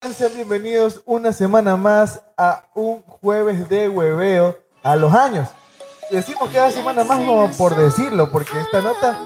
[0.00, 5.48] Sean bienvenidos una semana más a un jueves de hueveo a los años.
[6.10, 9.18] Decimos cada semana más como por decirlo, porque esta nota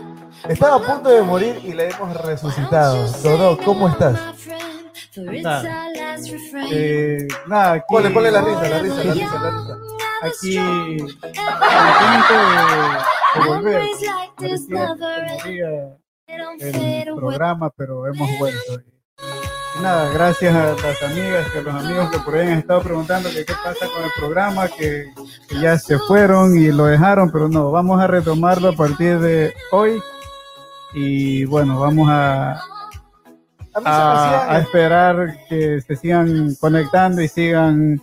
[0.48, 3.06] estaba a punto de morir y la hemos resucitado.
[3.22, 4.18] Dodo, ¿cómo estás?
[5.16, 5.86] Nada.
[6.70, 9.76] Eh, nada, aquí, Ponle, ponle la risa, la risa, la risa, la risa.
[10.22, 10.56] aquí
[12.16, 13.82] contento de, de volver.
[13.82, 14.58] Parecía que
[15.44, 15.98] moría
[16.58, 18.80] el programa, pero hemos vuelto.
[18.80, 19.01] Y
[19.80, 23.30] nada, gracias a las amigas y a los amigos que por ahí han estado preguntando
[23.30, 25.06] que qué pasa con el programa, que,
[25.48, 29.54] que ya se fueron y lo dejaron, pero no, vamos a retomarlo a partir de
[29.70, 30.02] hoy.
[30.94, 32.60] Y bueno, vamos a,
[33.84, 38.02] A esperar que se sigan conectando y sigan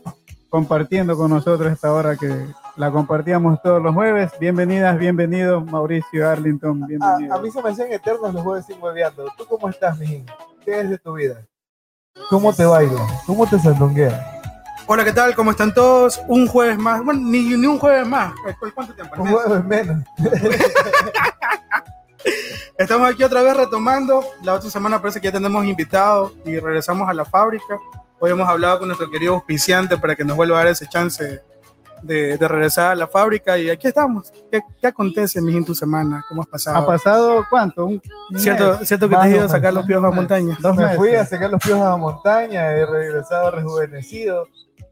[0.50, 4.32] compartiendo con nosotros esta hora que la compartíamos todos los jueves.
[4.40, 7.36] Bienvenidas, bienvenidos, Mauricio Arlington, bienvenido.
[7.36, 9.28] a mí se me hacían eternos los jueves sin hueveando.
[9.38, 10.26] ¿Tú cómo estás, mijín?
[10.66, 11.46] ¿Qué es de tu vida?
[12.30, 13.08] ¿Cómo te baila?
[13.26, 14.42] ¿Cómo te sandunguea?
[14.88, 15.36] Hola, ¿qué tal?
[15.36, 16.20] ¿Cómo están todos?
[16.28, 17.04] Un jueves más.
[17.04, 18.34] Bueno, ni, ni un jueves más.
[18.60, 19.22] ¿Cu- ¿Cuánto tiempo?
[19.22, 20.04] Un jueves menos.
[22.78, 24.24] Estamos aquí otra vez retomando.
[24.44, 27.78] La otra semana parece que ya tenemos invitados y regresamos a la fábrica.
[28.20, 31.42] Hoy hemos hablado con nuestro querido auspiciante para que nos vuelva a dar ese chance
[32.02, 33.58] de, de regresar a la fábrica.
[33.58, 34.32] Y aquí estamos.
[34.52, 36.24] ¿Qué, qué acontece, mi en tu semana?
[36.28, 36.86] ¿Cómo has ¿Ha pasado?
[36.86, 37.86] pasado cuánto?
[37.86, 38.02] Un
[38.36, 40.58] ¿Cierto, cierto que te has ido a sacar los pies a la montaña?
[40.60, 44.48] Dos Me fui a sacar los pies a la montaña, he regresado rejuvenecido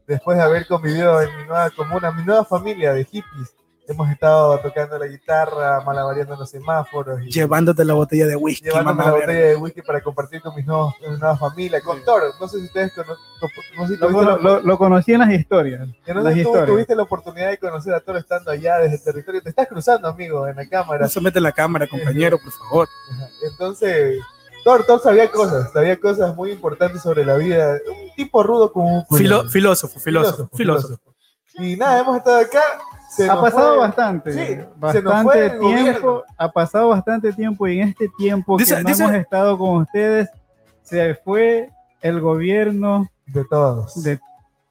[0.06, 3.54] después de haber convivido en mi nueva comuna, mi nueva familia de hippies.
[3.90, 9.02] Hemos estado tocando la guitarra, malabareando los semáforos y Llevándote la botella de whisky, llevándome
[9.02, 12.26] la botella de whisky para compartir con mis nuevos, con mi nueva familia, con Toro.
[12.38, 13.16] No sé si ustedes cono-
[13.78, 15.88] no sé si Lo, lo- lo- lo conocí en las historias.
[16.04, 16.66] que no las sé si tú historias.
[16.68, 19.42] tuviste la oportunidad de conocer a Toro estando allá desde el territorio.
[19.42, 21.00] Te estás cruzando, amigo, en la cámara.
[21.04, 22.88] No se mete en la cámara, compañero, por favor.
[23.50, 24.18] Entonces,
[24.64, 27.78] Thor, Thor sabía cosas, sabía cosas muy importantes sobre la vida.
[27.88, 29.06] Un tipo rudo como un.
[29.18, 30.98] Filo- filósofo, filósofo, filósofo.
[31.54, 32.60] Y nada, hemos estado acá.
[33.08, 36.22] Se Ha pasado fue- bastante, Sí, bastante tiempo, gobierno.
[36.36, 39.76] ha pasado bastante tiempo y en este tiempo Dice- que no dice- hemos estado con
[39.82, 40.28] ustedes,
[40.82, 41.70] se fue
[42.00, 44.02] el gobierno De todos.
[44.02, 44.20] de,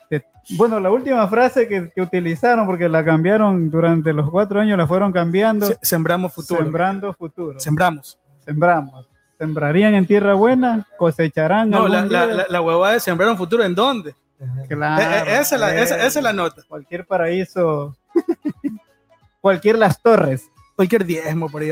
[0.09, 0.23] de-
[0.57, 4.87] bueno, la última frase que, que utilizaron, porque la cambiaron durante los cuatro años, la
[4.87, 6.61] fueron cambiando, Se- Sembramos futuro.
[6.63, 8.17] sembrando futuro, Sembramos.
[8.45, 13.37] sembramos, sembrarían en tierra buena, cosecharán No, la, la, la, la huevada de sembrar un
[13.37, 14.15] futuro, ¿en dónde?
[14.69, 16.61] Claro, Eh, eh, esa, es la, esa, esa es la nota.
[16.67, 17.95] cualquier paraíso,
[19.41, 20.50] cualquier las torres.
[20.75, 21.72] Cualquier diezmo por ahí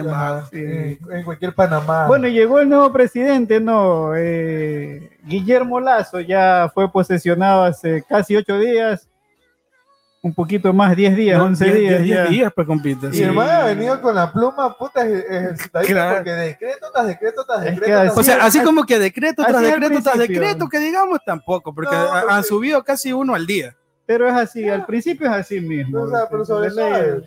[0.50, 0.58] sí.
[0.58, 2.08] en, en cualquier Panamá.
[2.08, 4.14] Bueno, llegó el nuevo presidente, ¿no?
[4.16, 9.08] Eh, Guillermo Lazo ya fue posesionado hace casi ocho días,
[10.24, 12.02] un poquito más, diez días, No, once diez- días.
[12.04, 12.26] diez ya.
[12.26, 13.10] días, pues, compita.
[13.12, 13.22] y sí.
[13.24, 16.16] el ha venido con la pluma puta ej- ejercitadita Claro.
[16.16, 17.86] porque decreto tras decreto tras Es decreto.
[17.86, 21.20] que tras así- O sea, así como que decreto tras decreto tras decreto, que digamos
[21.24, 23.76] tampoco, porque No, porque- han subido casi uno al día.
[24.06, 26.02] Pero es así, al principio es así mismo.
[26.04, 27.22] O sea, pero sobre de, ley, eso,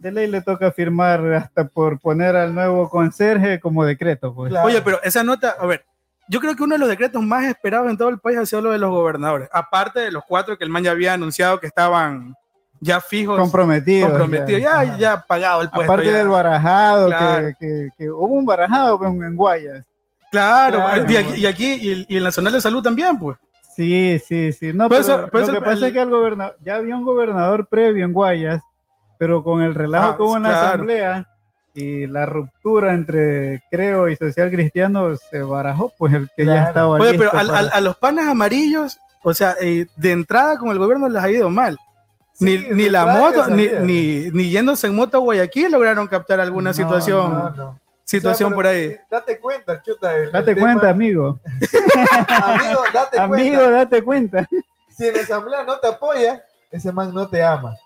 [0.00, 4.34] de ley le toca firmar hasta por poner al nuevo conserje como decreto.
[4.34, 4.50] Pues.
[4.50, 4.66] Claro.
[4.66, 5.84] Oye, pero esa nota, a ver,
[6.28, 8.62] yo creo que uno de los decretos más esperados en todo el país ha sido
[8.62, 9.48] lo de los gobernadores.
[9.52, 12.34] Aparte de los cuatro que el man ya había anunciado que estaban
[12.80, 14.08] ya fijos, comprometidos.
[14.10, 14.84] comprometidos, ya.
[14.84, 15.90] ya, ya pagado el puesto.
[15.92, 16.18] Aparte ya.
[16.18, 17.46] del barajado, Claro.
[17.48, 19.84] que, que- que hubo un barajado en, en Guayas.
[20.30, 21.10] Claro, Claro.
[21.10, 23.38] y aquí, y, aquí y, la Nacional de Salud también, pues.
[23.78, 24.72] Sí, sí, sí.
[24.72, 26.96] No, Por pero eso- por lo que el- pasa es que el gobernador, ya había
[26.96, 28.60] un gobernador previo en Guayas,
[29.18, 30.66] pero con el relajo Ah, que hubo en la claro.
[30.66, 31.28] asamblea
[31.74, 36.88] y la ruptura entre Creo y Social Cristiano se barajó, pues el que ya estaba
[36.88, 40.78] Oye, listo pero para- a los panas amarillos, o sea, eh, de entrada con el
[40.78, 41.78] gobierno les ha ido mal.
[42.40, 46.40] Ni, Sí, ni la moto, ni, ni, ni yéndose en moto a Guayaquil lograron captar
[46.40, 47.80] alguna No, situación, No, no.
[48.08, 48.84] Situación O sea, por ahí.
[48.86, 50.16] eh, Date cuenta, chuta.
[50.16, 51.38] el- Date el tema- cuenta, amigo.
[52.28, 53.70] Amigo, date Amigo, cuenta.
[53.70, 54.48] date cuenta.
[54.96, 57.76] Si en la asamblea no te apoya, ese man no te ama.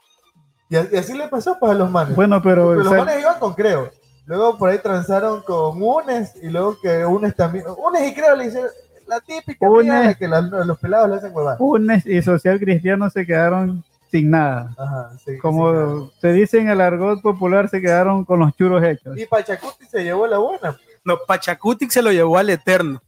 [0.69, 2.15] Y, así le pasó pues a los manes.
[2.17, 3.91] Bueno, pero, los manes iban con Creo.
[4.25, 7.65] Luego por ahí transaron con Unes y luego que Unes también.
[7.77, 8.71] Unes y Creo le hicieron
[9.09, 9.85] la típica Unes.
[9.93, 11.57] mierda que la- los pelados le hacen huevada.
[11.59, 14.73] UNES y Social Cristiano se quedaron sin nada.
[14.79, 19.19] Ajá, sí, Como se dice en el argot popular, se quedaron con los churos hechos.
[19.19, 20.79] Y Pachacuti se llevó la buena.
[21.05, 23.03] No, Pachacutic se lo llevó al Eterno.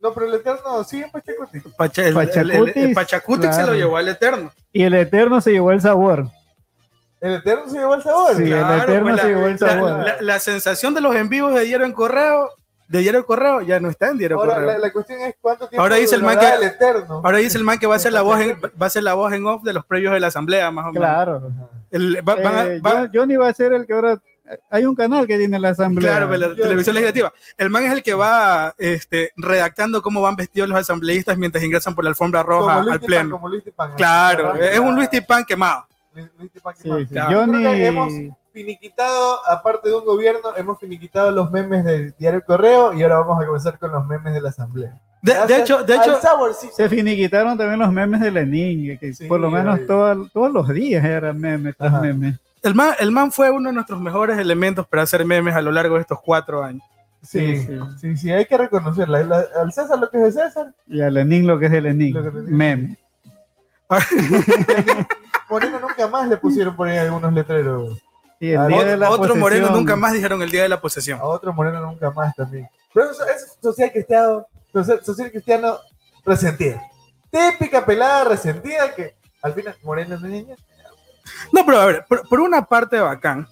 [0.00, 1.60] No, pero el Eterno sigue en Pachacuti.
[1.76, 4.50] Pacha- el, el- el- el Pachacutic, Pachacutic se lo llevó al Eterno.
[4.72, 6.28] Y el Eterno se llevó el sabor.
[7.20, 8.36] El Eterno se llevó el sabor.
[8.36, 9.90] Sí, el Eterno pues, se la- llevó el sabor.
[10.04, 12.48] la- la sensación de los en vivos de Diario en Correo,
[12.88, 14.70] de Diario Correo, ya no está en Diario Ahora Correo.
[14.72, 17.20] la, la cuestión es cuánto tiempo Ahora dice el man que- el Eterno.
[17.24, 19.14] Ahora dice el man que va a ser la voz en, va a ser la
[19.14, 21.06] voz en off de los previos de la asamblea, más o menos.
[21.08, 21.52] Claro.
[21.90, 24.18] El- va- van a- Eh, va- Johnny va a ser el que ahora
[24.70, 26.10] hay un canal que tiene la asamblea.
[26.12, 27.32] Claro, pues, la televisión legislativa.
[27.58, 31.94] El man es el que va este, redactando cómo van vestidos los asambleístas mientras ingresan
[31.94, 33.30] por la alfombra roja Como Luis al pleno.
[33.32, 33.94] como Luis Tipán.
[33.96, 35.86] Claro, es un Luis Tipán quemado.
[36.14, 36.98] Luis- Luis Tipán que Sí, más.
[37.00, 37.06] sí.
[37.08, 37.30] Claro.
[37.30, 37.46] Yo
[38.58, 43.18] Que finiquitado, aparte de un gobierno, hemos finiquitado los memes del diario Correo y ahora
[43.20, 45.00] vamos a comenzar con los memes de la Asamblea.
[45.22, 46.18] De, hecho, de al hecho.
[46.74, 50.68] Se finiquitaron también los memes de Lenin, que Sí, por lo menos toda- todos los
[50.70, 52.34] días eran memes memes.
[52.62, 55.70] el man, el man fue uno de nuestros mejores elementos para hacer memes a lo
[55.70, 56.82] largo de estos cuatro años.
[57.22, 58.16] Sí, Sí, sí, sí.
[58.16, 59.22] sí, hay que reconocerla.
[59.22, 61.80] La- al César lo que es de César, Y a Lenin lo que es de
[61.80, 62.56] Lenin, Lo que es de Lenin.
[62.56, 62.98] meme.
[65.50, 67.98] Moreno nunca más le pusieron por ahí algunos letreros.
[68.40, 71.18] Y el día de la Otro moreno nunca más dijeron el día de la posesión.
[71.20, 72.68] A otro Moreno nunca más también.
[72.94, 75.78] Pero eso es social cristiano, social, social cristiano
[76.24, 76.80] resentido.
[77.30, 80.56] Típica pelada resentida que al final Moreno es niña.
[81.52, 83.48] No, pero a ver, por, por una parte bacán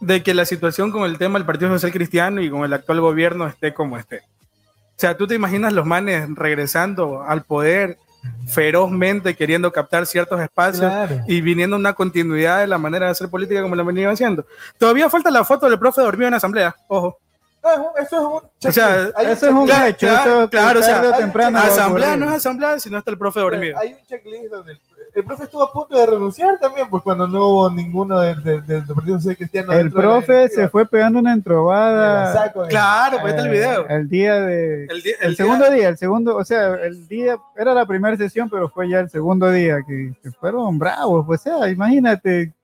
[0.00, 3.00] de que la situación con el tema del Partido Social Cristiano y con el actual
[3.00, 4.18] gobierno esté como esté.
[4.18, 7.98] O sea, tú te imaginas los manes regresando al poder
[8.46, 11.20] ferozmente queriendo captar ciertos espacios Claro.
[11.26, 14.44] y viniendo una continuidad de la manera de hacer política como la venían haciendo.
[14.78, 17.18] Todavía falta la foto del profe dormido en la asamblea, ojo.
[17.64, 18.22] No, eso es
[18.64, 18.68] un.
[18.68, 19.10] O sea.
[19.14, 22.32] Hay Eso es un Claro, hecho, claro, eso claro, o sea, temprano asamblea no es
[22.36, 23.78] asamblea, sino está el profe dormido.
[23.78, 24.80] Hay un checklist donde el,
[25.14, 28.66] el profe estuvo a punto de renunciar también, pues cuando no hubo ninguno del, del,
[28.66, 29.72] del Partido Social Cristiano.
[29.72, 33.88] El de profe se fue pegando una entrobada saco Claro, pues está el eh, video.
[33.88, 34.84] el día de...
[34.86, 37.84] El, día- El, el día- segundo día, el segundo, o sea, el día, era la
[37.86, 41.68] primera sesión, pero fue ya el segundo día que, que fueron bravos, pues, o sea,
[41.68, 42.54] imagínate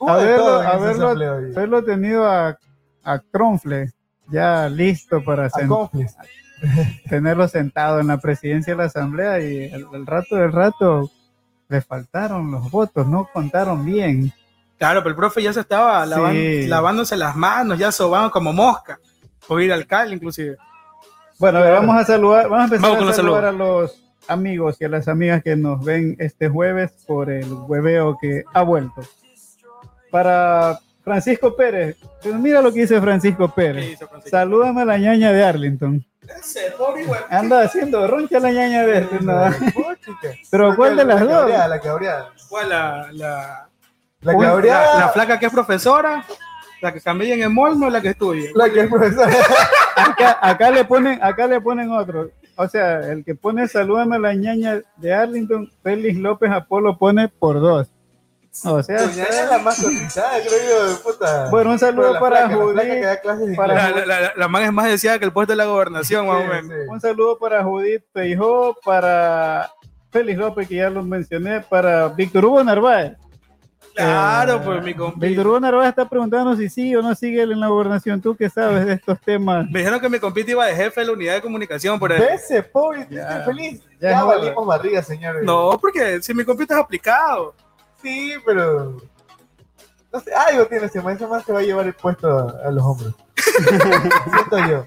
[0.00, 2.58] haberlo, haberlo, haberlo tenido a,
[3.04, 3.92] a Kronfle
[4.28, 5.68] ya listo para sen-
[7.08, 11.10] tenerlo sentado en la presidencia de la asamblea y el, el rato del rato
[11.72, 14.32] le faltaron los votos, no contaron bien.
[14.78, 16.66] Claro, pero el profe ya se estaba lavan- Sí.
[16.66, 18.98] lavándose las manos, ya sobando como mosca.
[19.48, 20.56] O ir al cal, inclusive.
[21.38, 23.98] Bueno, a ver, vamos a saludar, vamos a empezar Vamos a saludar a los
[24.28, 28.62] amigos y a las amigas que nos ven este jueves por el hueveo que ha
[28.62, 29.02] vuelto.
[30.10, 33.92] Para Francisco Pérez, pues mira lo que dice Francisco ¿Qué Pérez.
[33.92, 34.36] hizo Francisco?
[34.36, 36.04] Salúdame a la ñaña de Arlington.
[36.22, 36.72] Ese.
[37.30, 39.54] Anda haciendo roncha la ñaña de Arlington.
[40.50, 41.40] Pero ¿cuál de las la dos?
[41.40, 42.30] cabreada, La cabreada.
[42.48, 42.68] ¿Cuál?
[42.68, 43.68] La, la,
[44.20, 44.94] La cabreada.
[44.94, 46.24] la, la flaca que es profesora,
[46.80, 48.50] la que camilla en el mall, no la que estudia.
[48.54, 49.32] La que es profesora.
[49.96, 52.30] Acá, acá le ponen, acá le ponen otro.
[52.56, 57.28] O sea, el que pone salúdame a la ñaña de Arlington, Félix López Apolo pone
[57.28, 57.88] por dos.
[58.64, 61.48] O sea, Doña es la más cotizada, creo yo, de puta.
[61.50, 63.90] Bueno, un saludo para Judith, para-.
[63.90, 66.42] La, la, la, la man es más deseada que el puesto de la gobernación, más
[66.42, 66.64] o menos.
[66.66, 66.88] sí.
[66.90, 69.70] Un saludo para Judith Peijó, para
[70.10, 73.12] Félix López, que ya lo mencioné, para Víctor Hugo Narváez.
[73.94, 75.28] Claro, Eh, pues mi compi.
[75.28, 78.20] Víctor Hugo Narváez está preguntando si sí o no sigue él en la gobernación.
[78.22, 79.66] ¿Tú qué sabes de estos temas?
[79.70, 81.98] Me dijeron que mi compita iba de jefe de la unidad de comunicación.
[81.98, 82.12] Por.
[82.12, 83.42] Ese pobre, Ya.
[83.44, 83.82] feliz.
[84.00, 85.42] Ya Ya, valimos barriga, señores.
[85.42, 87.54] No, porque si mi compita es aplicado.
[88.02, 88.96] Sí, pero.
[90.12, 91.16] No sé, algo tiene ese man.
[91.16, 93.14] Ese man se va a llevar el puesto a, a los hombros.
[94.34, 94.86] Siento yo.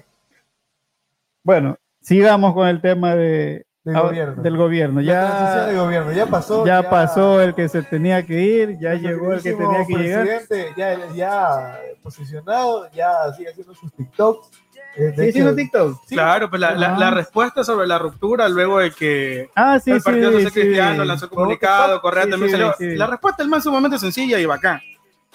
[1.42, 4.42] Bueno, sigamos con el tema de, Del ah, gobierno.
[4.42, 5.00] del gobierno.
[5.00, 6.12] De Ya, gobierno.
[6.12, 6.66] Ya pasó.
[6.66, 10.26] ya pasó el que se tenía que ir, ya llegó el que tenía que llegar.
[10.26, 14.50] presidente Ya, ya posicionado, ya sigue haciendo sus TikToks.
[14.96, 16.00] Eh, de ¿Sí, hecho, haciendo TikTok?
[16.06, 19.90] sí, Claro, pues la, la, la respuesta sobre la ruptura luego de que Ah, sí,
[19.90, 20.60] el sí, Partido Social sí.
[20.60, 22.74] Cristiano lanzó comunicado, Correa Sí, también sí, salió.
[22.78, 22.96] sí.
[22.96, 24.80] La respuesta es más sumamente sencilla y bacán.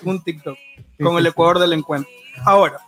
[0.03, 1.29] Un TikTok Sí, con sí, el sí.
[1.29, 2.12] Ecuador del encuentro.
[2.43, 2.79] Ahora,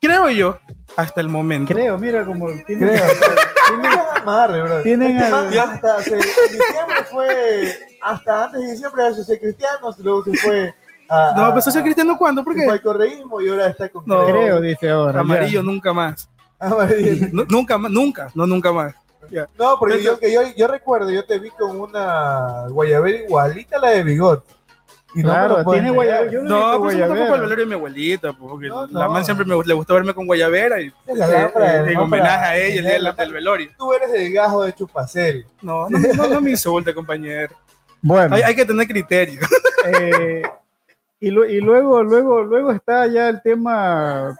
[0.00, 0.58] creo yo,
[0.96, 3.02] hasta el momento, Creo, mira como tiene, Creo.
[3.68, 4.82] Tienen amarre, bro.
[4.82, 9.94] Tienen Este al- hasta se- en diciembre fue, hasta antes de diciembre era social cristiano,
[9.98, 10.74] luego se fue
[11.12, 12.42] a, No, a- pues social cristiano cuándo?
[12.44, 12.72] ¿Por se fue qué?
[12.72, 14.24] al correísmo y ahora está con No.
[14.26, 15.14] creo, dice ahora.
[15.14, 15.20] ya.
[15.20, 16.28] Amarillo nunca más.
[16.58, 17.26] Amarillo.
[17.32, 18.94] Nu- nunca más, nunca, no nunca más.
[19.30, 19.48] Ya.
[19.58, 23.80] No, porque yo, que yo, yo recuerdo, yo te vi con una guayabera igualita a
[23.80, 24.44] la de Bigot.
[25.14, 25.94] Y no Claro, puedes tiene negar.
[25.94, 26.32] guayabera.
[26.32, 29.04] Yo no No, pues yo tampoco el velorio de mi abuelita, pues, porque No, la
[29.04, 29.10] no.
[29.10, 32.56] man siempre me, le gustó verme con guayabera y la lámpara, en la homenaje a
[32.56, 33.70] ella el día del, del velorio.
[33.76, 35.46] Tú eres el gajo de Chupacel.
[35.60, 37.54] No, no, no, no me insulte, compañero.
[38.00, 39.40] Bueno, Hay, hay que tener criterio.
[39.86, 40.42] eh,
[41.22, 44.36] y, lu- y luego, luego, luego está ya el tema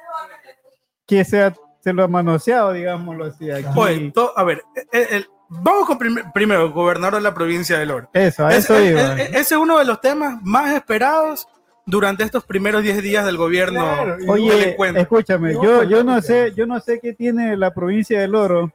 [1.06, 3.50] que se, ha- se lo ha manoseado, digámoslo así.
[3.50, 3.66] Aquí.
[3.76, 4.62] Oye, to- a ver,
[4.92, 8.08] el- el- vamos con prim- primero, gobernador de la provincia del Oro.
[8.12, 9.00] Eso, a Es- eso es- iba.
[9.20, 11.46] es- ese es uno de los temas más esperados
[11.86, 13.80] durante estos primeros 10 días del gobierno.
[13.80, 17.56] Claro, y del Oye, escúchame, No, yo, yo no, sé, yo no sé qué tiene
[17.56, 18.72] la provincia del Oro,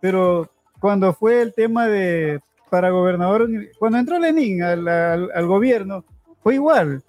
[0.00, 0.50] pero
[0.80, 2.40] cuando fue el tema de
[2.70, 6.04] para gobernador, cuando entró Lenín al, al- al gobierno,
[6.42, 7.02] fue igual.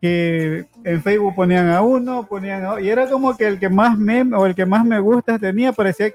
[0.00, 3.98] Que en Facebook ponían a uno, ponían a y era como que el que más
[3.98, 6.12] meme o el que más me gusta tenía, parecía,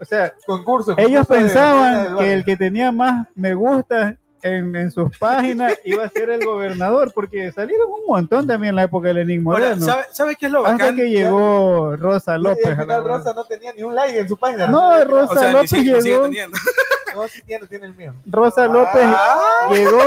[0.00, 0.92] o sea, Concurso.
[0.98, 5.16] ellos concurso de- pensaban de- que el que tenía más me gusta en, en sus
[5.18, 9.14] páginas iba a ser el gobernador, porque salieron un montón también en la época de
[9.14, 9.86] Lenín Ahora, Moreno.
[9.86, 10.96] ¿sabe, sabe qué es lo Hasta bacán?
[10.96, 12.66] que llegó Rosa López.
[12.66, 13.04] al final.
[13.04, 14.66] Rosa no tenía ni un like en su página.
[14.66, 15.72] No, Rosa O sea, López
[16.04, 16.28] llegó.
[17.14, 18.14] No, sí tiene, tiene el mío.
[18.24, 19.68] Rosa López Ah.
[19.70, 19.98] llegó,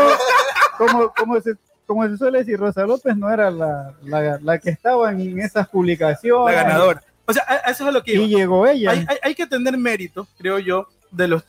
[0.77, 1.53] como, como, se,
[1.85, 5.65] como se suele decir, Rosa López no era la, la, la que estaba en esas
[5.65, 6.55] La publicaciones.
[6.55, 7.03] ganadora.
[7.27, 8.39] O sea, a- a eso es a lo que Y iba.
[8.39, 8.91] llegó ella.
[8.91, 11.43] Hay, hay- hay que tener mérito, creo yo, de los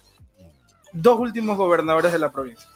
[0.92, 2.66] dos últimos gobernadores de la provincia.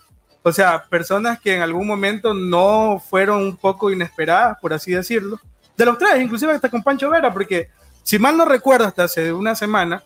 [0.43, 5.39] O sea, personas que en algún momento no fueron un poco inesperadas, por así decirlo.
[5.77, 7.69] De los tres, inclusive hasta con Pancho Vera, porque
[8.03, 10.03] si mal no recuerdo, hasta hace una semana,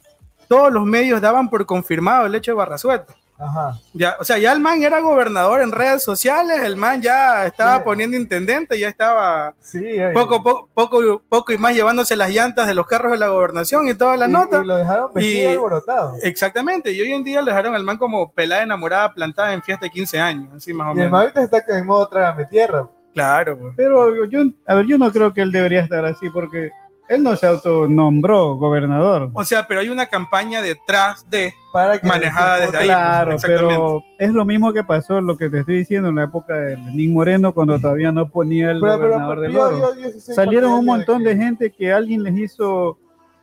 [0.49, 3.15] todos los medios daban por confirmado el hecho de Barrasueto.
[3.37, 3.79] Ajá.
[3.93, 7.79] Ya, o sea, ya el man era gobernador en redes sociales, el man ya estaba
[7.79, 7.83] Sí.
[7.85, 9.83] poniendo intendente, ya estaba Sí,
[10.15, 13.89] poco, poco, poco, poco y más llevándose las llantas de los carros de la gobernación
[13.89, 14.61] y toda la Y- nota.
[14.63, 16.15] Y lo dejaron vestido Y- alborotado.
[16.23, 19.87] Exactamente, y hoy en día le dejaron al man como pelada enamorada plantada en fiesta
[19.87, 21.11] de 15 años, así más o Y el menos.
[21.13, 22.89] man ahorita está en modo trágame tierra.
[23.13, 23.75] Claro, pues.
[23.77, 26.71] Pero yo, a ver, yo no creo que él debería estar así porque
[27.09, 29.31] él no se autonombró gobernador.
[29.35, 31.53] O sea, pero hay una campaña detrás de.
[31.73, 32.87] Para que Manejada desde ahí.
[32.87, 33.75] Claro, exactamente.
[33.75, 36.77] pero es lo mismo que pasó, lo que te estoy diciendo en la época de
[36.77, 39.79] Lenín Moreno, cuando todavía no ponía el Pero- pero- gobernador del yo- oro.
[39.79, 42.97] yo- yo sí soy Salieron un montón de gente que alguien les hizo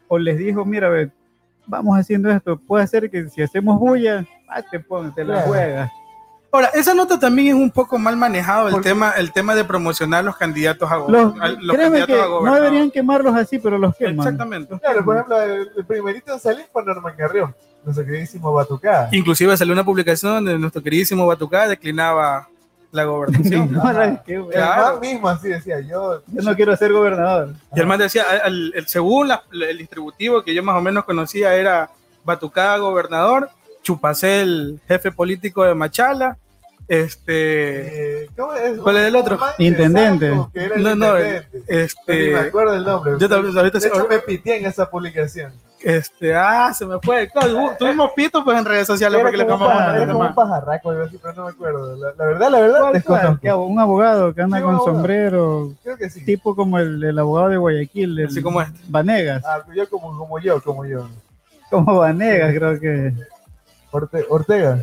[0.07, 1.11] o les dijo, mira, ve,
[1.67, 5.47] vamos haciendo esto, puede ser que si hacemos bulla, ah, te pones, te la Claro.
[5.49, 5.91] juegas.
[6.53, 10.25] Ahora, esa nota también es un poco mal manejado, el tema, el tema de promocionar
[10.25, 13.77] los candidatos a, go- Los, a- los candidatos que a no deberían quemarlos así, pero
[13.77, 14.17] los queman.
[14.19, 14.77] Exactamente.
[14.79, 17.55] Claro, por ejemplo, el, el primerito en salir fue Norman Carrión,
[17.85, 19.07] nuestro queridísimo Batucada.
[19.13, 22.49] Inclusive salió una publicación donde nuestro queridísimo Batucá declinaba
[22.91, 23.71] la gobernación.
[23.71, 24.99] No, no, es que, El Claro.
[24.99, 26.21] mismo así decía, yo...
[26.27, 27.53] Yo no quiero ser gobernador.
[27.73, 31.05] Y el man decía, al- el- según la- el distributivo que yo más o menos
[31.05, 31.89] conocía era
[32.25, 33.49] Batucada gobernador,
[33.83, 36.37] Chupacel jefe político de Machala,
[36.91, 38.77] este, eh, ¿Cómo es?
[38.79, 39.39] ¿Cuál es el otro?
[39.59, 40.29] Intendente.
[40.29, 41.47] Santos, que era el no, no, intendente.
[41.53, 43.13] Ni me este, acuerdo el nombre.
[43.17, 45.53] yo también ahorita de se- hecho, me pité en esa publicación.
[45.81, 49.37] este, ah, se me fue, claro, hubo- tuvimos pito pues en redes sociales Era porque
[49.37, 51.95] le como, un pajarraco, algo así, pero no me acuerdo.
[51.95, 53.57] La, la verdad, la verdad.
[53.57, 54.93] Un abogado que anda Sí, con abogado.
[54.97, 56.25] sombrero, Creo que sí.
[56.25, 58.77] tipo como el, el abogado de Guayaquil, el Así como este.
[58.89, 61.07] Vanegas, Ah, yo como, como yo, como yo.
[61.69, 63.13] como Vanegas creo que.
[63.93, 64.79] Orte- Ortega.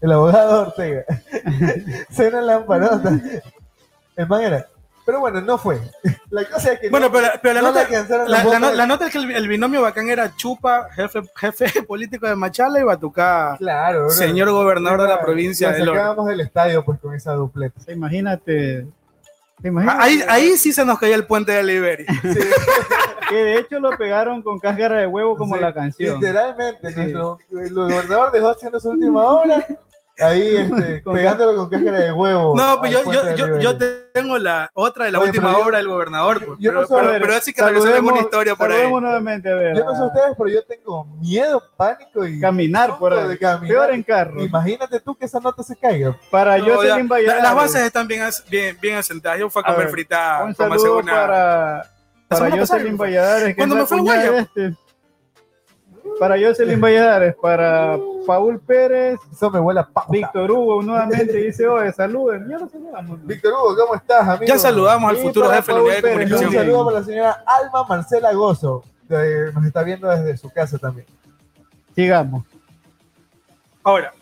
[0.00, 1.04] El abogado Ortega.
[2.10, 3.20] Cena lamparota.
[4.16, 4.66] El man era.
[5.06, 5.80] Pero bueno, no fue.
[6.28, 7.88] La cosa es que Bueno, no, pero, pero la, no nota,
[8.28, 11.82] la, la no- la nota es que el, el binomio bacán era Chupa, jefe, jefe
[11.88, 14.10] político de Machala y Batucá, Claro, bro.
[14.10, 15.86] señor gobernador de la provincia Oro.
[15.94, 17.80] sacábamos del estadio pues con esa dupleta.
[17.90, 18.86] Imagínate.
[19.88, 22.06] Ah, Ahí, ahí sí se nos caía el puente de Liberia.
[23.28, 26.14] que de hecho lo pegaron con cáscara de huevo como Sí, la canción.
[26.20, 26.96] Literalmente, Sí.
[27.00, 29.66] nuestro el gobernador dejó haciendo su última hora.
[30.20, 32.54] Ahí este, pegándolo con cáscara de huevo.
[32.56, 33.78] No, pues yo, yo, yo, yo
[34.12, 36.44] tengo la otra de la Oye, última obra del gobernador.
[36.44, 38.76] pues, yo no pero, soy- pero, pero así que regresar alguna historia por ahí.
[38.76, 39.76] saludemos nuevamente, a ver.
[39.76, 43.28] Yo no sé ustedes, pero yo tengo miedo, pánico y Caminar por ahí.
[43.28, 43.68] de caminar.
[43.68, 44.42] Peor en carro.
[44.42, 46.16] Imagínate tú que esa nota se caiga.
[46.30, 49.38] Para No, yo la- las bases están bien, bien, bien asentadas.
[49.40, 51.12] Yo fui a comer ver, frita Un saludo una.
[51.12, 51.90] para,
[52.28, 53.06] para Jocelyn fue.
[53.08, 54.48] Valladares, que Cuando me fui a
[56.20, 60.12] Para Jocelyn Valladares, para Paul Pérez, Eso me huele a pauta.
[60.12, 62.46] Víctor Hugo nuevamente dice, oye, saluden.
[62.46, 63.26] Ya lo saludamos.
[63.26, 64.44] Víctor Hugo, ¿cómo estás, amigo?
[64.44, 67.84] Ya saludamos al futuro jefe de la unidad de un saludo para la señora Alma
[67.88, 68.84] Marcela Gozo.
[69.08, 71.06] que nos está viendo desde su casa también.
[71.94, 72.44] Sigamos.
[73.82, 74.12] Ahora,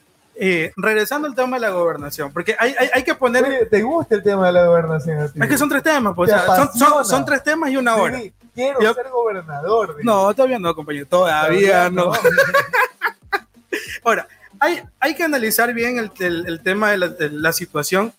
[0.40, 3.44] eh, regresando al tema de la gobernación, porque hay, hay, hay que poner.
[3.44, 5.18] Oye, ¿te gusta el tema de la gobernación?
[5.34, 7.96] Es que son tres temas, pues, o Te sea, son, son, tres temas y una
[7.96, 8.18] hora.
[8.18, 9.96] Sí, quiero Yo- ser gobernador.
[10.02, 12.12] No, todavía no, compañero, todavía no.
[14.04, 14.26] Ahora,
[14.60, 18.12] hay, hay que analizar bien el, el- el tema de la, de la situación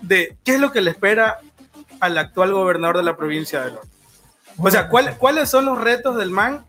[0.00, 1.38] de qué es lo que le espera
[2.00, 3.88] al actual gobernador de la provincia de Norte.
[4.58, 6.64] O sea, ¿cuál- ¿cuáles son los retos del MAN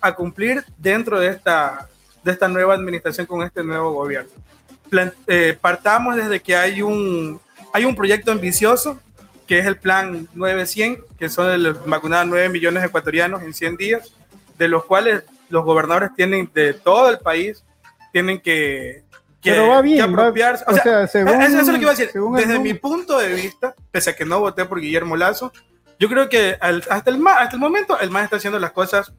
[0.00, 1.88] a cumplir dentro de esta,
[2.22, 4.30] de esta nueva administración con este nuevo gobierno?
[5.26, 7.40] Eh, partamos desde que hay un,
[7.72, 9.00] hay un proyecto ambicioso,
[9.46, 13.54] que es el plan 900, que son el vacunar a 9 millones de ecuatorianos en
[13.54, 14.12] 100 días,
[14.58, 17.64] de los cuales los gobernadores tienen de todo el país,
[18.12, 19.02] tienen que,
[19.40, 20.64] que, Pero va bien, que va- apropiarse.
[20.66, 22.10] o sea, según- eso es lo que iba a decir.
[22.36, 25.52] Desde mi punto de vista, pese a que no voté por Guillermo Lazo,
[25.98, 29.12] yo creo que al- hasta, el, hasta el momento el MAN está haciendo las cosas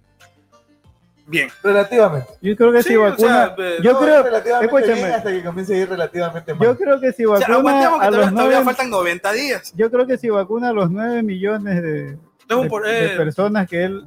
[1.27, 1.49] bien.
[1.63, 2.27] Relativamente.
[2.41, 5.01] Yo creo que Sí, si o vacuna, sea, eh, yo No, creo, relativamente escúchame.
[5.01, 6.67] bien hasta que comience a ir relativamente mal.
[6.67, 8.89] yo creo que si O sea, vacuna aguantemos que a todavía, los todavía nueve, faltan
[8.89, 9.73] 90 días.
[9.75, 13.17] yo creo que si vacuna a los 9 millones de, Tengo de- por- de eh,
[13.17, 14.05] personas que él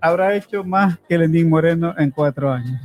[0.00, 2.80] habrá hecho más que Lenín Moreno en cuatro años.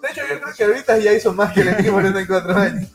[0.00, 2.88] De hecho, yo creo que ahorita ya hizo más que el equipo en cuatro años.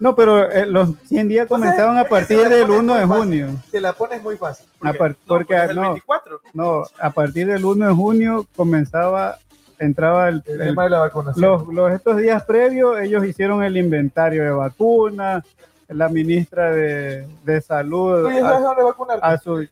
[0.00, 3.48] No, pero eh, los 100 días comenzaban a partir del pone 1 de junio.
[3.70, 4.66] Te la pones muy fácil.
[4.80, 6.40] A par- No, porque el no, 24.
[6.54, 9.36] no, a partir del 1 de junio comenzaba,
[9.78, 11.44] entraba el, El el- tema de la vacunación.
[11.46, 15.44] los, los- estos días previos, ellos hicieron el inventario de vacunas,
[15.88, 19.18] la ministra de, de salud ¿Tú ya sabes dónde vacunar?
[19.20, 19.68] a, su,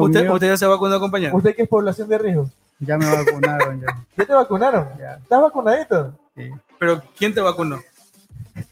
[0.00, 1.36] ¿Usted, ¿Usted ya se vacunó, compañero?
[1.36, 2.50] ¿Usted que es población de riesgo?
[2.80, 3.86] ya me vacunaron ya.
[4.16, 4.88] ¿Ya te vacunaron?
[4.98, 6.12] ya, ¿Estás vacunadito?
[6.36, 6.50] sí.
[6.78, 7.78] ¿Pero quién te vacunó?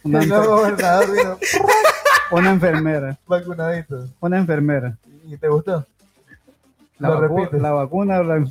[0.04, 1.38] Una, El nuevo enfer- gobernador vino
[2.30, 4.08] una enfermera, vacunadito.
[4.20, 4.96] una enfermera.
[5.26, 5.86] ¿Y te gustó?
[6.98, 7.60] La, Lo vacu- repites.
[7.62, 8.44] la vacuna, la-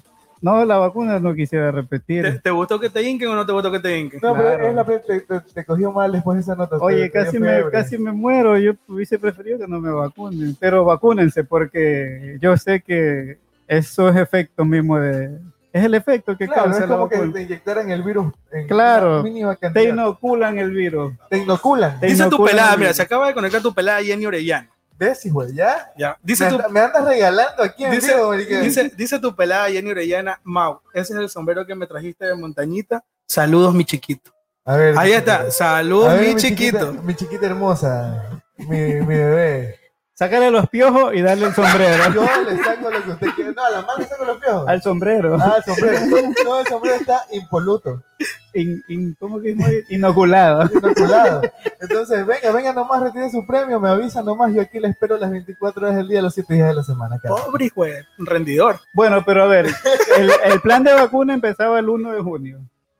[0.43, 2.41] no, la vacuna no quisiera ¿Te, repetir.
[2.41, 4.19] te gustó que te inquen o no te gustó que te inquen?
[4.23, 4.49] No, Claro.
[4.57, 6.77] pero es la, te, te, te cogió mal después de esa nota.
[6.77, 8.57] Oye, casi me, casi me muero.
[8.57, 14.15] Yo hubiese preferido que no me vacunen, pero vacúnense porque yo sé que eso es
[14.17, 15.37] efecto mismo de.
[15.73, 18.67] Es el efecto que Claro, causa es la como que te inyectaran el virus en
[18.67, 19.23] Claro.
[19.23, 21.13] mínima Te inoculan el virus.
[21.29, 21.99] Te inoculan.
[21.99, 24.69] Te Dice tu pelada, el mira, se acaba de conectar tu pelada Jenny Orellana.
[24.97, 25.53] ¿Ves, güey?
[25.55, 25.91] ¿Ya?
[25.97, 26.17] Ya.
[26.21, 29.69] Dice me, tu, anda- me andas regalando aquí en Dice- vivo, dice, dice tu pelada
[29.69, 33.03] Jenny Orellana, Mau, ese es el sombrero que me trajiste de montañita.
[33.25, 34.31] Saludos, mi chiquito.
[34.65, 36.77] A ver, Ahí está, saludos, mi chiquito.
[36.91, 38.41] chiquita- mi chiquita hermosa.
[38.57, 39.79] Mi, mi bebé.
[40.21, 42.03] Sácale los piojos y darle el sombrero.
[42.13, 43.53] Yo le saco lo que usted quiere.
[43.53, 44.67] No, a la mano le saco los piojos.
[44.67, 45.35] Al sombrero.
[45.41, 45.99] Ah, el sombrero.
[46.45, 48.03] No, el sombrero está impoluto,
[48.53, 49.57] In- in- ¿Cómo que es?
[49.89, 50.69] Inoculado.
[50.71, 51.41] inoculado.
[51.79, 54.53] Entonces, venga, venga nomás, retire su premio, me avisa nomás.
[54.53, 57.17] Yo aquí le espero las 24 horas del día, los 7 días de la semana.
[57.19, 57.33] cara.
[57.43, 57.83] Pobre hijo
[58.19, 58.79] rendidor.
[58.93, 59.65] Bueno, pero a ver,
[60.19, 62.59] el, el plan de vacuna empezaba el 1 de junio.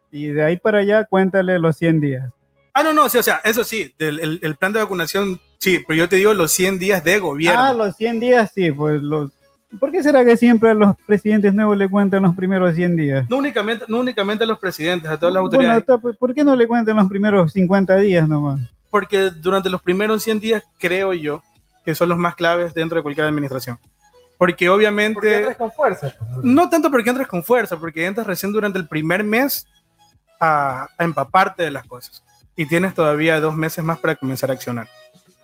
[0.09, 2.29] Y de ahí para allá, cuéntale los 100 días.
[2.73, 5.83] Ah, no, no, sí, o sea, eso sí, el, el- el plan de vacunación, sí,
[5.87, 7.59] pero yo te digo los 100 días de gobierno.
[7.61, 9.31] Ah, los 100 días, sí, pues los...
[9.79, 13.29] ¿Por qué será que siempre a los presidentes nuevos le cuentan los primeros 100 días?
[13.29, 16.33] No únicamente, no únicamente a los presidentes, a todas las Bueno, autoridades, ta- pues, ¿por
[16.33, 18.59] qué no le cuentan los primeros 50 días nomás?
[18.89, 21.41] porque durante los primeros 100 días creo yo
[21.85, 23.79] que son los más claves dentro de cualquier administración.
[24.37, 26.13] Porque obviamente, Porque entras con fuerza.
[26.43, 29.65] no tanto porque entres con fuerza, porque entras recién durante el primer mes
[30.41, 32.21] a, a empaparte de las cosas.
[32.55, 34.87] Y tienes todavía dos meses más para comenzar a accionar.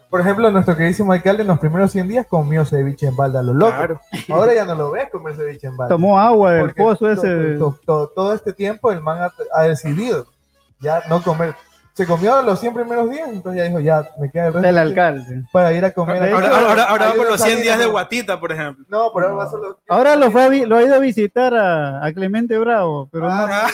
[0.09, 3.53] Por ejemplo, nuestro queridísimo alcalde en los primeros 100 días comió ceviche en balda, lo
[3.53, 3.73] loco.
[3.75, 4.01] Claro.
[4.29, 5.93] Ahora ya no lo ves comer ceviche en balda.
[5.95, 7.57] Tomó agua del pozo to- ese.
[7.57, 10.27] to- to- todo este tiempo el man ha, ha decidido
[10.79, 11.55] ya no comer.
[11.97, 14.77] Se comió los 100 primeros días, entonces ya dijo, ya me queda el resto del
[14.77, 15.43] alcalde.
[15.51, 16.31] para ir a comer.
[16.31, 17.91] Ahora, ahora, ahora, ahora va por no los 100 salí, días de no.
[17.91, 18.85] guatita, por ejemplo.
[18.87, 19.79] No, por ahora va solo.
[19.89, 23.31] Ahora lo, fue a lo ha ido a visitar a, a Clemente Bravo, pero no,
[23.33, 23.67] Ah,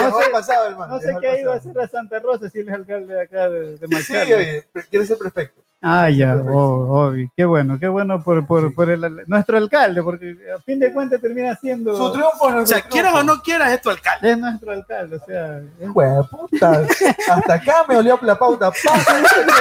[0.00, 0.94] no Dejó sé, el pasado, hermano.
[0.94, 3.22] no sé qué ha ido a hacer a Santa Rosa si él es alcalde de
[3.22, 5.62] acá de, de Sí, oye, quiere ser perfecto.
[5.88, 7.30] Ah, ya, oh, obvio.
[7.36, 8.74] Qué bueno, qué bueno por, por, Sí.
[8.74, 11.96] por el, nuestro alcalde, porque a fin de cuentas termina siendo.
[11.96, 14.30] Su triunfo no O sea, quieras o no quieras, es tu alcalde.
[14.32, 15.58] Es nuestro alcalde, o sea.
[15.58, 16.82] es- puta.
[17.30, 18.70] Hasta acá me olió la pauta.
[18.70, 19.14] Pasa,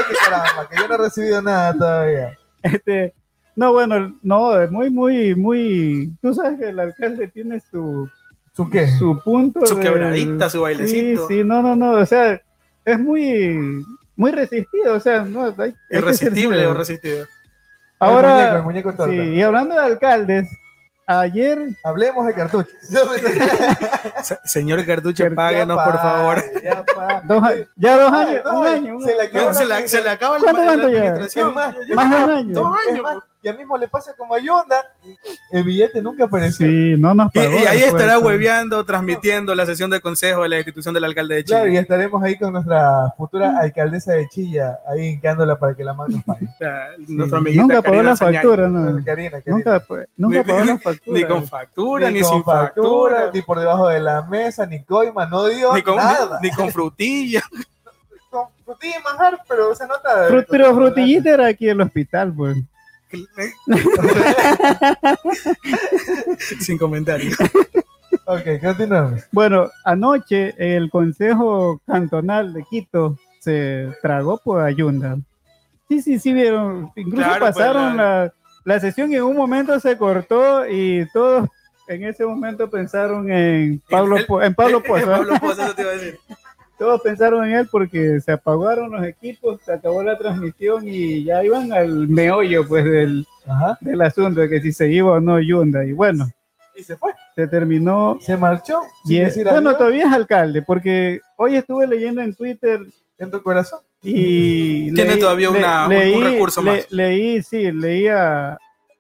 [0.08, 2.38] que caramba, que yo no he recibido nada todavía.
[2.64, 3.14] Este,
[3.56, 6.12] no, bueno, no, es muy, muy, muy.
[6.22, 8.10] Tú sabes que el alcalde tiene su,
[8.54, 8.88] ¿Su qué?
[8.88, 9.66] su punto.
[9.66, 11.28] Su de- quebradita, su Sí, bailecito.
[11.28, 12.42] sí, no, no, no, o sea,
[12.84, 13.84] es muy,
[14.16, 17.20] muy resistido, o sea, no, hay, Irresistible o resistible.
[17.22, 17.28] El
[18.00, 20.50] Ahora, muñeco, el muñeco sí, y hablando de alcaldes,
[21.08, 22.74] ayer, Hablemos de cartuchos.
[24.24, 26.44] Se- Señor Cartucho, páguenos, por favor.
[26.64, 26.84] ya
[27.24, 27.44] dos,
[27.76, 29.54] ya dos Ay, años, no, un año, un se le año.
[29.54, 31.54] Se le, se le acaba el ¿Cuánto, la administración.
[31.54, 32.54] Más, más de un año.
[32.54, 33.24] Dos años.
[33.46, 34.76] Ya mismo le pasa como a Yonda,
[35.52, 36.66] el billete nunca apareció.
[36.66, 37.52] Sí, no nos Y, pagó.
[37.60, 41.44] y ahí estará hueveando, transmitiendo la sesión de consejo de la institución del alcalde de
[41.44, 41.58] Chile.
[41.60, 45.94] Claro, y estaremos ahí con nuestra futura alcaldesa de Chilla, ahí hincándola para que la
[45.94, 46.48] mano nos pague.
[47.06, 47.16] Sí,
[47.56, 49.04] Nunca pagó la factura, no.
[49.06, 49.42] Karina, Karina.
[49.46, 49.84] Nunca,
[50.18, 51.18] nunca Ni- pagó la ni- factura.
[51.20, 55.28] Ni con factura, ni, con sin factura, ni por debajo de la mesa, ni coima,
[55.28, 56.40] no dio ni con, nada.
[56.42, 57.44] ni con frutilla.
[58.32, 60.28] con frutilla y manjar, pero se nota.
[60.30, 62.58] Frut- pero frutillita era aquí en el hospital, pues.
[66.60, 67.36] sin comentarios.
[68.28, 69.22] Ok, continuamos.
[69.32, 75.18] Bueno, anoche el Consejo Cantonal de Quito se tragó por Ayunda.
[75.88, 76.92] Sí, sí, sí vieron.
[76.96, 81.08] Incluso Claro, pues, pasaron la- la, la sesión y en un momento se cortó y
[81.14, 81.48] todos
[81.88, 85.06] en ese momento pensaron en Pablo, El- en Pablo Pozo.
[85.06, 86.20] Pablo Pozo, eso te iba a decir.
[86.78, 91.44] Todos pensaron en él porque se apagaron los equipos, se acabó la transmisión y ya
[91.44, 93.78] iban al meollo pues del, Ajá.
[93.82, 95.86] del asunto de que si se iba o no Yunda.
[95.86, 96.28] Y bueno,
[96.78, 97.12] Y se fue.
[97.36, 98.18] Se terminó.
[98.20, 98.82] Se marchó.
[99.06, 102.82] Y es- decir bueno, adiós todavía es alcalde, porque hoy estuve leyendo en Twitter
[103.18, 103.80] en tu corazón.
[104.08, 106.92] y Tiene todavía una- un- un recurso le- más.
[106.92, 108.58] Leí, sí, leí a,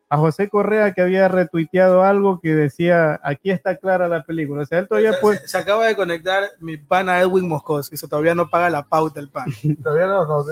[0.07, 4.61] a José Correa que había retuiteado algo que decía, aquí está clara la película.
[4.61, 7.91] O sea, él todavía se, pues, se- se acaba de conectar mi pana Edwin Moscos
[7.91, 9.45] eso todavía no paga la pauta el pan.
[9.83, 10.43] Todavía no, no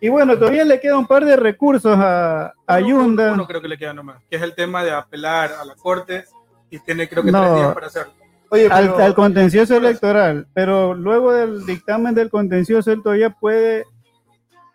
[0.00, 3.32] y bueno, todavía le queda un par de recursos a, a Uno- Yunda.
[3.32, 6.24] Uno creo que le queda nomás, que es el tema de apelar a la corte
[6.68, 7.40] y tiene creo que No.
[7.42, 8.12] tres días para hacerlo.
[8.50, 13.84] Oye, al, pero, al contencioso electoral, pero luego del dictamen del contencioso, él todavía puede,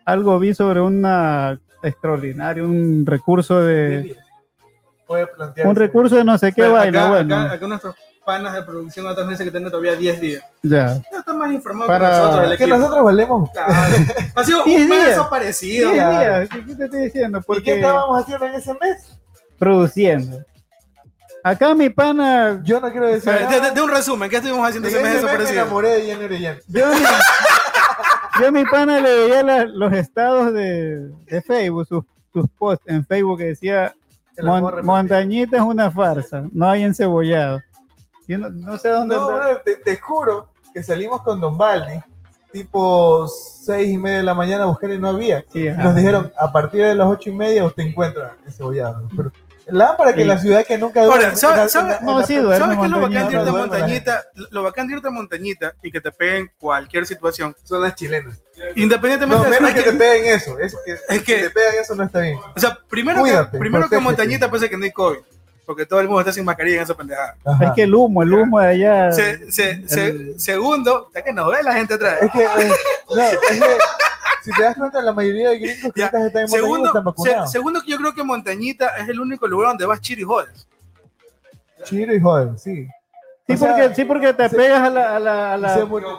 [0.04, 4.16] algo vi sobre una extraordinaria, un recurso de,
[5.08, 5.28] puede
[5.66, 9.08] un recurso de no sé qué vaina, acá, bueno, acá- acá nuestros panas de producción
[9.08, 10.44] otros dicen que tienen todavía 10 días.
[10.62, 11.02] ya.
[11.12, 13.50] Ya están más informados Para- que nosotros, Que nosotros valemos.
[13.52, 13.74] Claro.
[14.36, 15.92] Ha sido un mes desaparecido.
[15.92, 16.20] Diez ya.
[16.40, 17.38] días, ¿qué, te estoy diciendo?
[17.40, 19.20] ¿Y qué Porque estábamos haciendo en ese mes?
[19.58, 20.46] produciendo.
[21.44, 23.32] Acá mi pana, Yo no quiero decir.
[23.32, 25.62] De, de- de un resumen, ¿qué estuvimos haciendo En ese mes mes me desaparecido?
[25.64, 26.60] enamoré de Jenny Orellana.
[26.68, 26.86] yo,
[28.40, 32.86] yo a mi pana le veía la- los estados de, de Facebook, sus, sus posts
[32.88, 33.94] en Facebook que decía
[34.42, 34.86] Mon-.
[34.86, 37.62] Montañita es una farsa, no hay encebollado.
[38.28, 39.16] Yo no, no sé dónde.
[39.16, 42.00] No, brother, te, te juro que salimos con Don Baldi,
[42.52, 45.44] tipo seis y media de la mañana a buscar y no había.
[45.52, 49.08] Sí, nos dijeron, a partir de las ocho y media usted encuentra ese bollado.
[49.16, 49.32] Pero
[49.72, 50.28] lámpara que Sí.
[50.28, 52.36] la ciudad que nunca Ahora, duerme, ¿sabe- en la- sabe- en la- en No, sí,
[52.36, 54.24] ¿Sabes qué es lo bacán de montañita, irte a montañita?
[54.52, 57.56] Lo bacán de irte a montañita y que te peguen cualquier situación.
[57.64, 58.42] Son las chilenas.
[58.76, 60.56] Independientemente No, de menos es que que- te peguen eso.
[60.58, 60.76] que, Es
[61.08, 62.38] que- que te pegan eso no está bien.
[62.56, 65.20] O sea, primero Cuídate, que, primero que montañita parece que no hay COVID.
[65.70, 67.36] Porque todo el mundo está sin mascarilla en esa pendejada.
[67.46, 67.66] Ajá.
[67.66, 69.12] Es que el humo, el humo de allá.
[69.12, 72.18] Se- se- se- El- segundo, ya que nos ve la gente atrás.
[72.24, 72.72] Es que, eh,
[73.16, 73.78] no, es que,
[74.46, 77.52] si te das cuenta, la mayoría de gringos que están en Montañita Segundo, están se-
[77.52, 80.68] segundo que yo creo que Montañita es el único lugar donde vas chiri y jodes.
[81.84, 82.88] Chiro y joder, sí.
[83.46, 85.16] Sí, O sea, porque, sí, porque te se- pegas a la.
[85.18, 86.18] A la, a la- Se murió.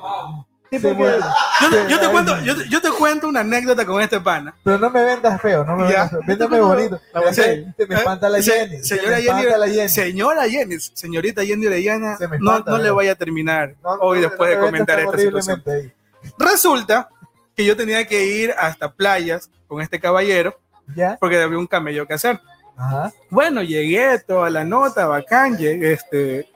[0.71, 1.19] Sí, se porque-.
[1.61, 4.55] Yo, te- yo te cuento, yo, te- yo te cuento una anécdota con este pana.
[4.65, 6.21] Pero no me vendas feo, no me vendas feo.
[6.27, 7.01] Véndame bonito.
[7.13, 7.75] la botella.
[7.77, 8.77] se me espanta la Se- Jenny.
[8.79, 9.89] se señora me Jenny, espanta la Jenny.
[9.89, 13.91] señora Jenny, señorita Jenny Orellana, Se me no, espanta, no le vaya a terminar No,
[14.01, 15.63] hoy no, después de me comentar esta situación.
[15.67, 15.93] ahí.
[16.39, 17.09] Resulta
[17.57, 20.59] que yo tenía que ir hasta playas con este caballero
[20.95, 21.17] ¿Ya?
[21.21, 22.41] porque había un camello que hacer.
[22.77, 23.13] Ajá.
[23.29, 26.50] Bueno, llegué, toda la nota, bacán, llegué, este,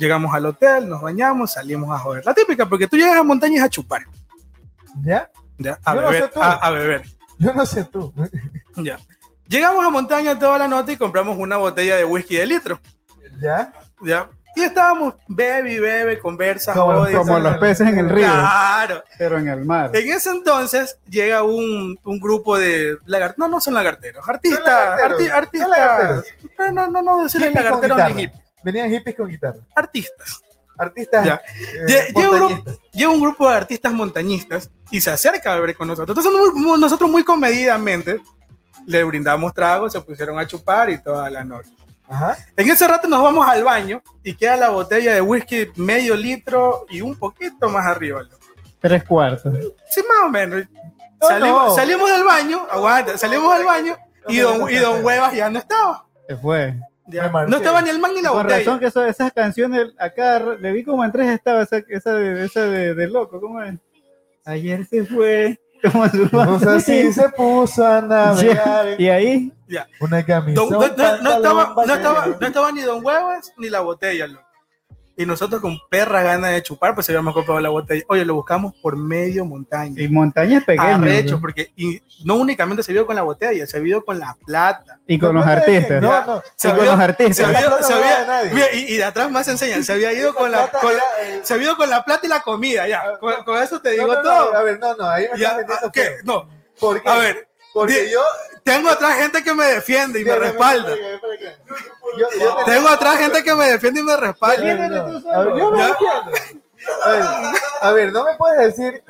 [0.00, 2.24] llegamos al hotel, nos bañamos, salimos a joder.
[2.26, 4.02] La típica, porque tú llegas a montañas a chupar,
[5.02, 5.30] ¿Ya?
[5.58, 6.42] ya, a Yo no beber, sé tú.
[6.42, 7.02] a, a beber,
[7.38, 8.12] Yo no sé tú.
[8.76, 8.98] ya.
[9.46, 12.80] Llegamos a montaña toda la nota y compramos una botella de whisky de litro,
[13.40, 13.72] ¿Ya?
[14.00, 14.28] ya.
[14.56, 19.04] Y estábamos, bebe y bebe, conversa, Como- jode, como los peces en el río, Claro.
[19.16, 19.90] pero en el mar.
[19.94, 25.30] En ese entonces llega un, un grupo de lagarteros, no, no son lagarteros, artistas, arti-
[25.30, 26.24] artistas,
[26.58, 29.58] no, no, no, no decirles lagarteros ni hippies, Venían hippies con guitarra.
[29.74, 30.42] artistas.
[30.78, 31.26] Artistas.
[31.26, 31.34] Ya.
[31.44, 35.76] eh, Lle- llega, un llega un grupo de artistas montañistas y se acerca a beber
[35.76, 36.16] con nosotros.
[36.16, 38.20] Entonces muy- muy- nosotros muy comedidamente
[38.86, 41.70] le brindamos tragos, se pusieron a chupar y toda la noche.
[42.08, 42.36] Ajá.
[42.56, 46.86] En ese rato nos vamos al baño y queda la botella de whisky medio litro
[46.88, 48.22] y un poquito más arriba.
[48.80, 49.54] Tres cuartos.
[49.90, 50.64] Sí, más o menos.
[51.20, 51.74] No, salimos, no.
[51.74, 53.96] salimos del baño, aguanta, salimos del baño
[54.28, 56.06] y don, y don Huevas ya no estaba.
[56.26, 56.74] Se fue.
[57.50, 58.58] No estaba ni el man ni la Con botella.
[58.58, 62.44] razón que eso- esas canciones acá le vi como en tres estados esa, esa, de,
[62.44, 63.74] esa de, de loco, ¿cómo es?
[64.44, 65.58] Ayer se fue.
[65.92, 69.50] Como su Pues así se puso a navegar Y ahí,
[70.00, 70.60] una camisa.
[70.60, 74.26] Don- no, no- no estaba, no, estaba, no estaba ni Don Huevas ni la botella,
[74.26, 74.44] loco.
[75.20, 78.02] Y nosotros con perra ganas de chupar, pues habíamos comprado la botella.
[78.08, 80.00] Oye, lo buscamos por medio montaña.
[80.00, 80.98] y montañas pequeñas.
[80.98, 81.40] Arrecho, ¿no?
[81.42, 84.98] porque y no únicamente se vio con la botella, se vio con la plata.
[85.06, 86.00] Y con los artistas.
[86.00, 86.42] No, no.
[86.56, 87.46] Se Y con vio- los artistas.
[87.46, 90.78] Había, se había- y, y de atrás más enseñan, se había ido con la, plata
[90.80, 93.18] con la- eh, se había ido con la plata y la comida, ya.
[93.18, 94.52] Con, con eso te digo no, no, todo.
[94.54, 96.16] no, a ver, no, no, ahí me Ya, ah, ¿qué?
[96.24, 96.48] No,
[96.80, 97.08] ¿Por qué?
[97.10, 98.20] a ver, porque di- yo.
[98.64, 100.94] Tengo atrás gente que me defiende y me respalda.
[102.66, 104.62] Tengo atrás gente que me defiende y me respalda.
[107.80, 109.02] A ver, no me puedes decir.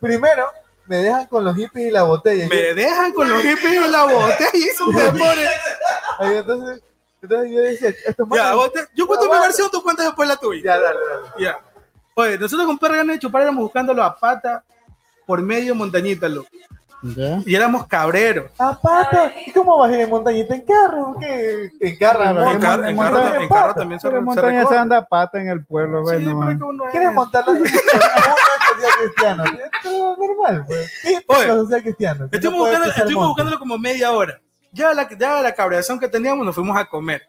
[0.00, 0.50] Primero,
[0.86, 2.48] me dejan con los hippies y la botella.
[2.48, 5.46] Me dejan con los hippies en la botella y eso me pone.
[6.18, 6.82] Ay, entonces,
[7.22, 8.56] entonces yo decía, esto es Ya, malo.
[8.56, 10.62] vos te- yo cuento mi versión, tú cuentas después la tuya.
[10.64, 11.28] Ya, dale, dale.
[11.38, 11.58] Ya.
[12.14, 14.62] Oye, nosotros con perra ganas de chupar éramos buscándolo a pata
[15.26, 16.48] por medio montañita, loco.
[17.02, 17.40] Ya.
[17.44, 18.50] Y éramos cabreros.
[18.56, 20.54] Pata, ¿y cómo vas a ir en montañita?
[20.54, 21.16] ¿En carro?
[21.18, 21.70] ¿Qué?
[21.80, 23.74] En carro, en En, en car- mon- en carro, en carro pata.
[23.74, 26.84] también se, en montaña se anda pata en el pueblo, Sí, bueno.
[26.92, 27.58] ¿Quieres montar la?
[28.82, 30.90] Esto es normal, pues.
[31.26, 32.28] Oye, social cristiano.
[32.30, 34.40] que Estuvimos, no buscando- estuvimos buscándolo como media hora.
[34.72, 37.22] Ya la, ya la cabreación que teníamos nos fuimos a comer.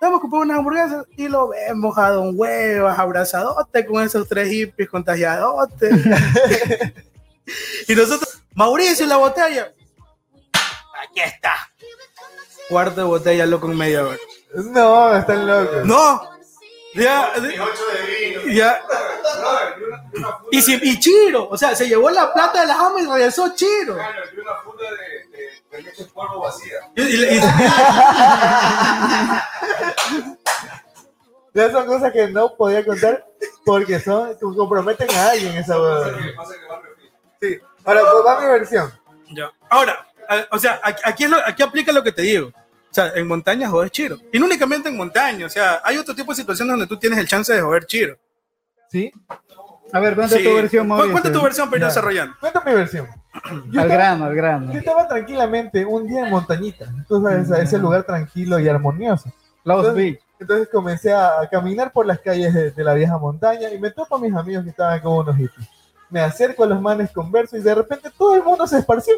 [0.00, 4.48] vamos a comprar unas hamburguesas y lo vemos a Don Huevas abrazadote con esos tres
[4.48, 5.92] hippies contagiadotes.
[7.88, 9.72] y nosotros, Mauricio, la botella.
[11.00, 11.54] Aquí está.
[12.68, 14.18] Cuarto de botella, loco, en media hora.
[14.52, 15.84] No, están locos.
[15.84, 16.28] No.
[16.94, 17.32] Ya,
[18.50, 18.80] ya.
[20.50, 23.54] Y, si, y Chiro, o sea, se llevó la plata de la jama y regresó
[23.54, 23.96] Chiro.
[26.96, 27.40] Y- y- y-
[31.54, 33.24] Esas son cosas que no podía contar
[33.64, 36.16] porque son que comprometen a alguien esa huevada.
[37.40, 37.58] Sí.
[37.88, 38.92] Ahora, pues va mi versión.
[39.30, 39.50] Ya.
[39.70, 42.48] Ahora, a- o sea, aquí, aquí es lo- aquí aplica lo que te digo.
[42.48, 44.16] O sea, en montaña joder chiro.
[44.32, 47.18] Y no únicamente en montaña, o sea, hay otro tipo de situaciones donde tú tienes
[47.18, 48.16] el chance de joder chiro.
[48.90, 49.12] ¿Sí?
[49.92, 50.44] A ver, cuenta Sí.
[50.44, 51.12] tu versión, Cu- Mauricio.
[51.12, 52.34] Cuenta tu versión para ir desarrollando.
[52.40, 53.06] Cuento mi versión.
[53.70, 54.72] Yo Al estaba, grano, al grano.
[54.72, 56.86] yo estaba tranquilamente un día en Montañita.
[57.08, 59.32] Sabes, a ese lugar tranquilo y armonioso.
[59.64, 60.20] Lost Entonces- Beach.
[60.40, 63.90] Entonces comencé a, a caminar por las calles de, de la vieja montaña y me
[63.90, 65.68] topo a mis amigos que estaban como unos hippies.
[66.10, 69.14] Me acerco a los manes, converso y de repente todo el mundo se esparció.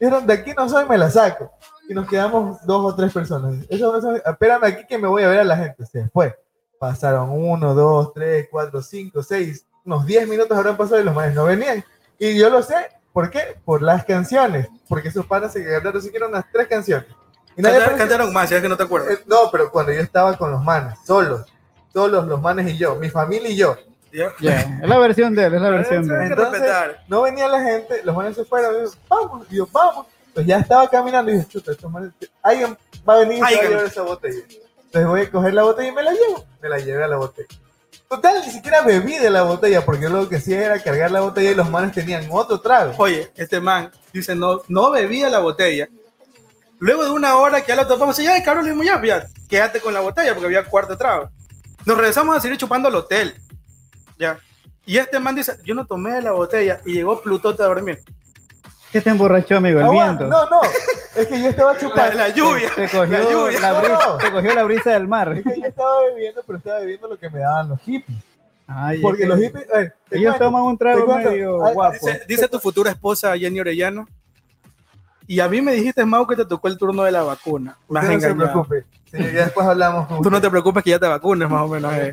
[0.00, 1.50] Dijeron, de aquí no soy, me la saco.
[1.88, 3.56] Y nos quedamos dos o tres personas.
[3.68, 5.84] Eso, eso- espérame aquí que me voy a ver a la gente.
[5.86, 6.34] Se fue.
[6.78, 11.34] Pasaron uno, dos, tres, cuatro, cinco, seis, unos diez minutos habrán pasado y los manes
[11.34, 11.84] no venían.
[12.18, 12.74] Y yo lo sé,
[13.12, 13.56] ¿por qué?
[13.64, 14.68] Por las canciones.
[14.88, 17.06] Porque esos panas se cantaron siquiera unas tres canciones.
[17.56, 19.12] Y nadie Cantaron, cantaron más, ya es que no te acuerdas.
[19.12, 21.46] Eh, No, pero cuando yo estaba con los manes, solos,
[21.92, 23.76] solos los manes y yo, mi familia y yo.
[24.14, 26.30] Ya, Es la versión de él, es la versión de él.
[26.30, 26.62] Entonces,
[27.08, 30.06] no venía la gente, los manes se fueron, y yo, vamos, y yo, vamos.
[30.32, 32.76] Pues ya estaba caminando y dije, chuta, estos manes, alguien
[33.08, 34.42] va a venir y se va a llevar esa botella.
[34.84, 36.44] Entonces voy a coger la botella y me la llevo.
[36.62, 37.48] Me la llevé a la botella.
[38.08, 41.20] Total, ni siquiera bebí de la botella, porque yo lo que hacía era cargar la
[41.20, 42.92] botella y los manes tenían otro trago.
[42.98, 45.88] Oye, este man dice, no, no bebía la botella.
[46.78, 49.80] Luego de una hora que ya lo topamos, ya, cabrón, le dijimos, ya, ya, quédate
[49.80, 51.30] con la botella porque había cuarto trago.
[51.84, 53.34] Nos regresamos a seguir chupando al hotel.
[54.18, 54.38] Ya.
[54.86, 58.00] Y este man dice, yo no tomé la botella y llegó Plutote a dormir.
[58.92, 59.80] ¿Qué te emborrachó, amigo?
[59.80, 60.26] El viento.
[60.28, 60.60] no, no,
[61.16, 62.14] es que yo estaba La, chupando.
[62.18, 62.68] la lluvia.
[62.76, 63.60] Te cogió La lluvia.
[63.60, 64.16] la, brisa, No.
[64.18, 65.32] te cogió la brisa del mar.
[65.32, 68.18] Es que yo estaba bebiendo, pero estaba bebiendo lo que me daban los hippies.
[68.66, 69.64] Ay, Porque es que los hippies.
[69.74, 71.92] eh, Ellos cuento, toman un trago medio Ay, guapo.
[72.06, 74.06] Dice, dice tu futura esposa Jenny Orellano.
[75.26, 77.76] Y a mí me dijiste, Mau, que te tocó el turno de la vacuna.
[77.88, 78.84] Usted no se preocupe.
[79.10, 80.06] señor, ya después hablamos.
[80.06, 81.92] con Tú no te preocupes que ya te vacunes, más o menos.
[81.94, 82.12] eh.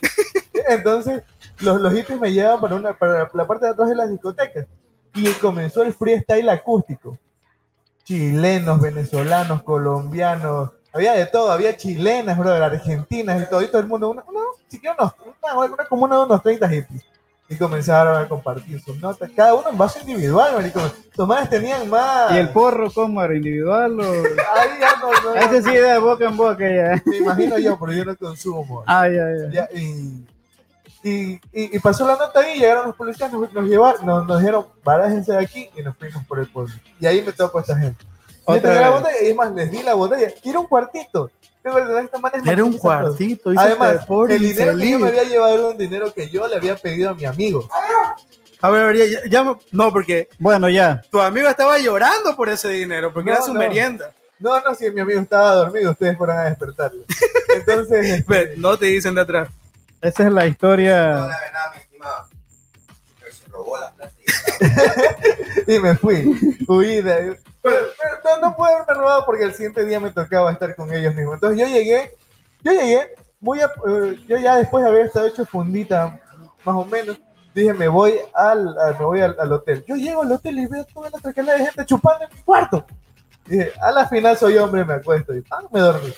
[0.68, 1.22] Entonces,
[1.60, 4.66] los, los hippies me llevan para, una, para la parte de atrás de las discotecas.
[5.14, 7.18] Y comenzó el freestyle acústico.
[8.04, 10.70] Chilenos, venezolanos, colombianos.
[10.92, 11.50] Había de todo.
[11.50, 13.62] Había chilenas, brother, argentinas y todo.
[13.62, 14.22] Y todo el mundo, una,
[14.68, 17.04] siquiera unos, una, una comuna de unos 30 hippies.
[17.48, 19.28] Y comenzaron a compartir sus notas.
[19.34, 20.80] Cada uno en vaso individual, marico.
[21.16, 22.32] Los manes tenían más.
[22.32, 23.34] ¿Y el porro cómo era?
[23.34, 24.04] ¿Individual o...?
[24.54, 27.02] Ahí ya no, no, no, Ese sí de boca en boca ya.
[27.04, 28.84] Me imagino yo, pero yo no consumo.
[28.86, 29.52] Ay, ay, ay.
[29.52, 30.24] Ya, y,
[31.02, 34.38] y, y- y pasó la nota ahí, llegaron los policías, nos, nos llevaron, nos, nos
[34.40, 36.74] dijeron, barájense de aquí y nos fuimos por el pueblo.
[37.00, 38.04] Y ahí me tocó a esta gente.
[38.04, 39.00] Y Otra entregué la vez.
[39.02, 40.28] botella, y más, les di la botella.
[40.44, 41.30] Era un cuartito.
[41.62, 43.50] Pero de verdad, esta man es Era un cuartito.
[43.56, 46.48] Además, este pobre el dinero que yo me había llevado era un dinero que yo
[46.48, 47.68] le había pedido a mi amigo.
[48.62, 51.02] A ver, a ver, ya, ya- ya- no, porque Bueno, ya.
[51.10, 53.60] tu amigo estaba llorando por ese dinero, porque No, era su no.
[53.60, 54.12] merienda.
[54.38, 57.02] No, no, si mi amigo estaba dormido, ustedes fueron a despertarlo.
[57.54, 59.48] Entonces, este, No te dicen de atrás.
[60.02, 61.28] Esa es la historia.
[65.66, 66.56] Y me fui.
[66.68, 67.38] Huí de.
[67.62, 67.76] Pero,
[68.22, 71.14] pero no, no pude haberme robado porque el siguiente día me tocaba estar con ellos
[71.14, 71.34] mismos.
[71.34, 72.16] Entonces yo llegué,
[72.62, 76.18] yo llegué, muy a- eh, yo ya después de haber estado hecho fundita,
[76.64, 77.18] más o menos,
[77.54, 79.84] dije, me voy al, a- me voy al, al hotel.
[79.86, 82.86] Yo llego al hotel y veo toda la tranquilidad de gente chupando en mi cuarto.
[83.46, 85.34] Dije, a la final soy hombre, me acuesto.
[85.34, 86.12] Y ah, me dormí.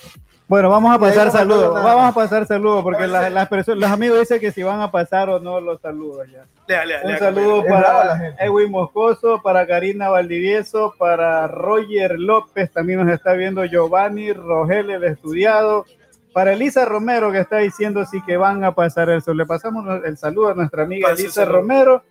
[0.47, 1.73] Bueno, vamos a pasar saludos.
[1.73, 4.91] Vamos a pasar saludos porque la- las personas, los amigos dicen que si van a
[4.91, 6.45] pasar o no los saludos ya.
[6.67, 8.35] Lea, lea, Un lea, saludo para.
[8.39, 15.03] Edwin Moscoso, para Karina Valdivieso, para Roger López, también nos está viendo Giovanni Rogel, el
[15.05, 15.85] estudiado,
[16.33, 19.37] para Elisa Romero que está diciendo sí que van a pasar el sol.
[19.37, 21.55] Le pasamos el saludo a nuestra amiga Elisa saludo.
[21.61, 22.03] Romero.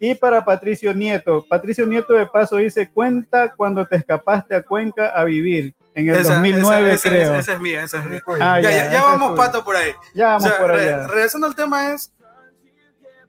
[0.00, 1.44] Y para Patricio Nieto.
[1.48, 5.74] Patricio Nieto de paso dice, cuenta cuando te escapaste a Cuenca a vivir.
[5.94, 7.22] En el Esa- 2009 esa- esa- creo.
[7.22, 8.22] Esa, esa es mía, esa es mía.
[8.40, 9.92] Ah, ya, ya, ya, ya esa vamos es pato por ahí.
[10.14, 11.06] ya O vamos sea, por re- allá.
[11.06, 12.12] regresando al tema es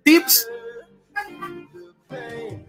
[0.04, 0.47] tips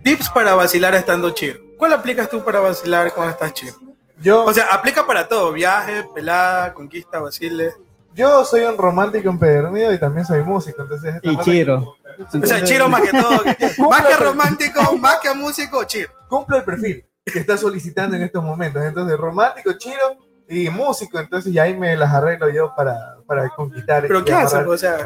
[0.03, 1.59] tips para vacilar estando chido.
[1.79, 3.75] ¿Cuál aplicas tú para vacilar cuando estás chido?
[4.19, 7.73] Yo, O sea, aplica para todo, viaje, pelada, conquista, vacile.
[8.15, 10.83] yo soy un romántico empedernido y también soy músico.
[10.83, 11.97] Entonces, Y Chiro.
[12.43, 13.43] O sea, chiro más que todo.
[13.91, 16.09] más que romántico, más que músico, chido.
[16.29, 18.83] cumple el perfil que está solicitando en estos momentos.
[18.85, 20.17] Entonces, romántico, chido
[20.49, 24.03] y músico, entonces ya ahí me las arreglo yo para, para conquistar.
[24.07, 24.67] ¿Pero qué haces?
[24.67, 24.99] O sea,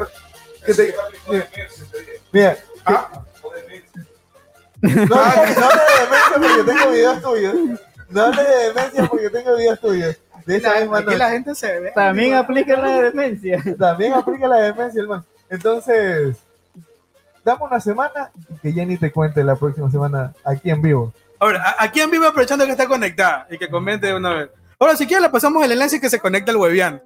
[0.65, 0.93] Que te-
[1.27, 1.47] mira,
[2.31, 3.09] mira, ah,
[4.81, 7.55] no, no, no hables de demencia porque tengo videos tuyos.
[8.09, 10.17] No hables de demencia porque tengo videos tuyos.
[10.45, 11.17] De esa misma aquí noche.
[11.17, 11.91] la gente se ve.
[11.93, 13.63] También aplica la demencia.
[13.79, 15.23] También aplica la demencia, hermano.
[15.49, 16.37] Entonces,
[17.43, 21.13] dame una semana y que Jenny te cuente la próxima semana aquí en vivo.
[21.41, 24.49] Ahora, a- aquí en vivo aprovechando que está conectada y que comente de una vez.
[24.79, 27.01] Ahora, si quieres, le pasamos el enlace que se conecta al webian.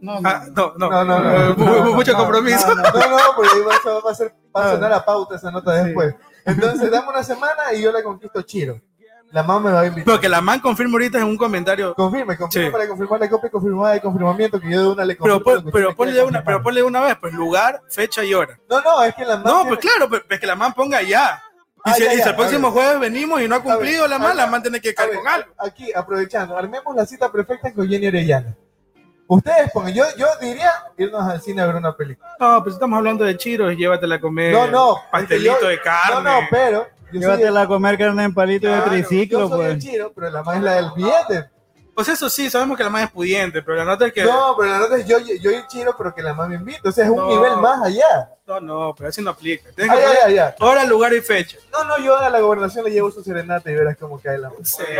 [0.00, 0.28] No, no.
[0.28, 1.30] Ah, no, no, No, no, no.
[1.34, 2.74] Eh, mu- mu- mucho compromiso.
[2.74, 5.50] No, no, porque ahí va, eso va a, ser, va a sonar a pauta esa
[5.50, 6.14] nota después.
[6.44, 8.78] Entonces, dame una semana y yo la conquisto Chiro.
[9.30, 10.04] La mamá me va a invitar.
[10.04, 11.94] Pero que la man confirme ahorita en un comentario.
[11.94, 12.72] Confirme, confirme Sí.
[12.72, 15.72] para confirmar la copia confirmada de confirmamiento que yo de una le Pero, confirmo pon-
[15.72, 18.56] pero ponle una, pero ponle una vez, pues lugar, fecha y hora.
[18.68, 19.50] No, no, es que la mamá.
[19.50, 21.42] No, pues claro, pues, pues que la man ponga ya.
[21.86, 24.02] Y, Ah, si, ya, y si ya, el próximo jueves venimos y no ha cumplido
[24.02, 25.50] ver, la a man, tiene que con algo.
[25.58, 28.56] Aquí, aprovechando, armemos la cita perfecta con Jenny Orellana.
[29.26, 32.36] Ustedes pongan, yo, yo diría irnos al cine a ver una película.
[32.40, 34.52] No, pues estamos hablando de chiros, llévatela a comer.
[34.52, 34.96] No, no.
[35.10, 36.14] Pastelito yo- de carne.
[36.14, 36.86] No, no, pero.
[37.12, 39.84] Llévatela a comer carne en palito de triciclo, yo soy el pues.
[39.84, 41.50] chiro, pero la más es la del billete.
[41.94, 44.24] Pues eso sí, sabemos que la man es pudiente, pero la nota es que.
[44.24, 46.88] No, pero la nota es yo, yo el chiro, pero que la más me invita.
[46.88, 47.28] O sea, es un No.
[47.28, 48.30] nivel más allá.
[48.46, 49.70] No, no, pero así no aplica.
[49.76, 50.54] Tienes Ay, que ay, poner ay, ay.
[50.60, 51.56] hora, lugar y fecha.
[51.72, 54.50] No, no, yo a la gobernación le llevo su serenata y verás cómo cae la
[54.50, 54.84] música.
[54.86, 54.92] Sí.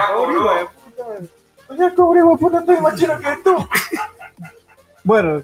[1.68, 3.56] Oye, cobre, vos ponete el más chiro que tú.
[5.02, 5.42] Bueno,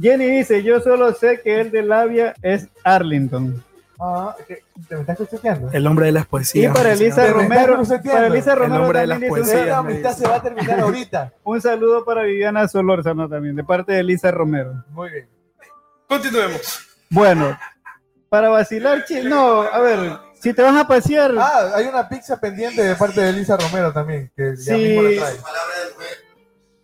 [0.00, 3.64] Jenny dice, yo solo sé que el de labia es Arlington.
[4.04, 4.34] Ah.
[4.48, 5.70] ¿te me estás cocheteando?
[5.72, 6.74] El hombre de las Y poesías.
[6.76, 8.12] para mi Elisa Romero, cruceteando.
[8.12, 9.60] para Elisa El Romero hombre de las poesías.
[9.60, 11.32] Esta amistad se va a terminar ahorita.
[11.44, 14.84] un saludo para Viviana Solórzano también, de parte de Elisa Romero.
[14.90, 15.28] Muy bien.
[16.08, 16.80] Continuemos.
[17.10, 17.56] Bueno,
[18.28, 22.82] para vacilar, no, a ver, si te vas a pasear, Ah, hay una pizza pendiente
[22.82, 24.80] de parte de Elisa Romero también, que ya Sí.
[24.82, 25.36] mismo la trae.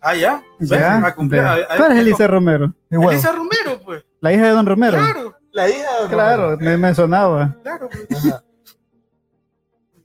[0.01, 0.41] Ah, ya.
[0.59, 1.13] ya, ya.
[1.15, 2.73] ¿cuál es Elisa Romero?
[2.89, 4.03] Y bueno, Elisa Romero, pues.
[4.21, 4.97] La hija de Don Romero.
[4.97, 7.55] Claro, la hija de Claro, me, me sonaba.
[7.63, 7.89] claro.
[7.89, 8.25] pues.
[8.25, 8.43] Ajá.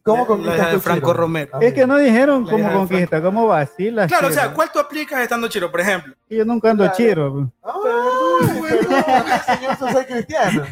[0.02, 1.14] ¿Cómo conquistas la de tu Franco chiro?
[1.14, 1.50] Romero.
[1.54, 4.09] Ah, Es que no dijeron La cómo conquista, cómo vacilas.
[4.09, 4.54] Claro, o sea, chiro.
[4.54, 5.70] ¿cuál tú aplicas estando chiro?
[5.70, 6.14] Por ejemplo.
[6.28, 6.96] Yo nunca ando Claro.
[6.96, 7.52] chiro.
[7.62, 9.04] Ay, perdón,
[9.46, 10.64] señor, yo soy cristiano.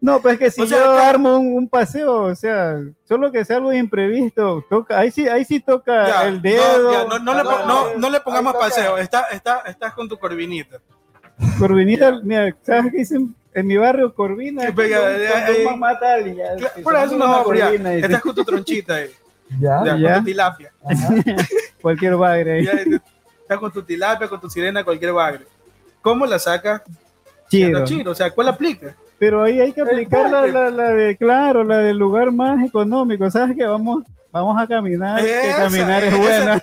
[0.00, 3.30] No, pues que si O sea, yo acá- armo un, un paseo, o sea, solo
[3.30, 6.82] que sea algo imprevisto, toca, ahí sí, ahí sí toca Ya, el dedo.
[6.82, 8.98] No, ya, no, no le, No, po- no, no, le pongamos paseo.
[8.98, 10.78] Está, está, estás con tu corvinita.
[11.58, 13.34] Corvinita, mira, ¿sabes qué dicen?
[13.56, 14.70] En mi barrio, Corvina.
[14.70, 19.10] Pega, ya, Cla- si Por eso no, corvina, Estás con tu tronchita ahí.
[19.58, 20.12] Ya, Ya, Ya.
[20.14, 20.72] con tu tilapia.
[21.80, 22.52] Cualquier bagre.
[22.58, 22.64] ahí.
[22.66, 22.72] Ya,
[23.40, 25.46] Estás con tu tilapia, con tu sirena, cualquier bagre.
[26.02, 26.82] ¿Cómo la sacas?
[27.48, 27.82] Chido.
[27.86, 28.10] Chiro.
[28.10, 28.94] O sea, ¿cuál aplica?
[29.18, 30.52] Pero ahí hay que aplicar la, bagre.
[30.52, 33.30] la, la de, claro, la del lugar más económico.
[33.30, 33.64] ¿Sabes qué?
[33.64, 34.04] Vamos,
[34.36, 36.62] vamos a caminar, que caminar es esa, buena.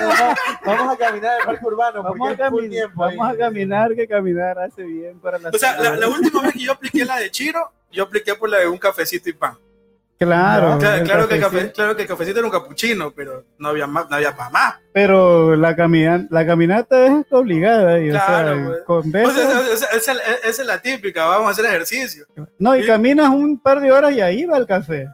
[0.00, 3.34] Vamos- Vamos a caminar el parque urbano Vamos a, cami- tiempo vamos ahí.
[3.34, 6.72] a caminar, que caminar hace bien para la O sea, la, última vez que yo
[6.72, 9.54] apliqué la de Chiro, yo apliqué por la de un cafecito y pan.
[10.18, 11.50] Claro, Claro, que el cafecito.
[11.50, 14.50] cafe- claro que el cafecito era un capuchino, pero no había más, no había para
[14.50, 14.74] más.
[14.92, 17.98] Pero la, camina- la caminata es obligada.
[18.00, 18.82] Y, Claro, o sea, pues.
[18.84, 19.32] con O besos-
[19.78, 20.12] sea, esa, esa-
[20.44, 22.26] es la típica, vamos a hacer ejercicio.
[22.58, 22.86] no, y sí.
[22.86, 25.08] caminas un par de horas y ahí va el café.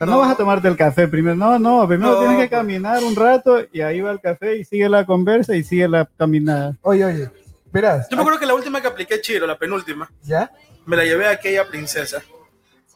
[0.00, 0.18] O sea, no, No.
[0.20, 1.36] vas a tomarte el café primero.
[1.36, 4.64] No, no, primero No, tienes que caminar un rato y ahí va el café y
[4.64, 6.74] sigue la conversa y sigue la caminada.
[6.80, 7.30] Oye, oye,
[7.70, 10.50] verás, Yo me acuerdo que la última que apliqué Chiro, la penúltima, ¿ya?
[10.86, 12.22] me la llevé a aquella princesa.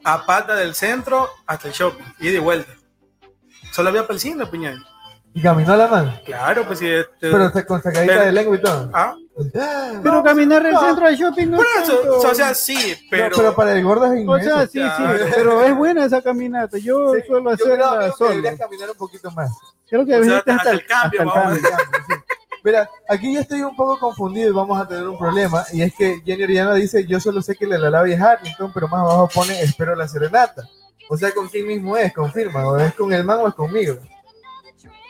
[0.03, 2.73] A pata del centro hasta el shopping, y de vuelta.
[3.73, 4.83] Solo había para el cine, piñón.
[5.35, 6.89] Y caminó la mano, Claro, pues sí.
[6.89, 8.91] Este, pero se- con sacadita Pero- de lengua y todo.
[8.95, 9.15] Ah,
[10.03, 10.81] Pero caminar el no.
[10.81, 12.21] centro del shopping no es eso, tanto.
[12.31, 13.31] o sea, sí, pero.
[13.31, 14.45] No, pero para el gordo es O inmenso.
[14.49, 16.79] sea, sí, sí, pero es buena esa caminata.
[16.79, 18.31] Yo Sí, suelo yo creo, hacerla solo.
[18.31, 19.51] deberías caminar un poquito más.
[19.89, 22.25] Creo que O sea, hasta hasta, el cambio, hasta el vamos a cambio.
[22.63, 25.65] Mira, aquí yo estoy un poco confundido y vamos a tener un problema.
[25.73, 28.89] Y es que Jenny Oriana dice: Yo solo sé que la labia es Harrington, pero
[28.89, 30.63] más abajo pone Espero la serenata.
[31.11, 32.13] O sea, ¿con quién mismo es?
[32.15, 32.67] Confirma.
[32.69, 33.97] ¿O es con el man o es conmigo?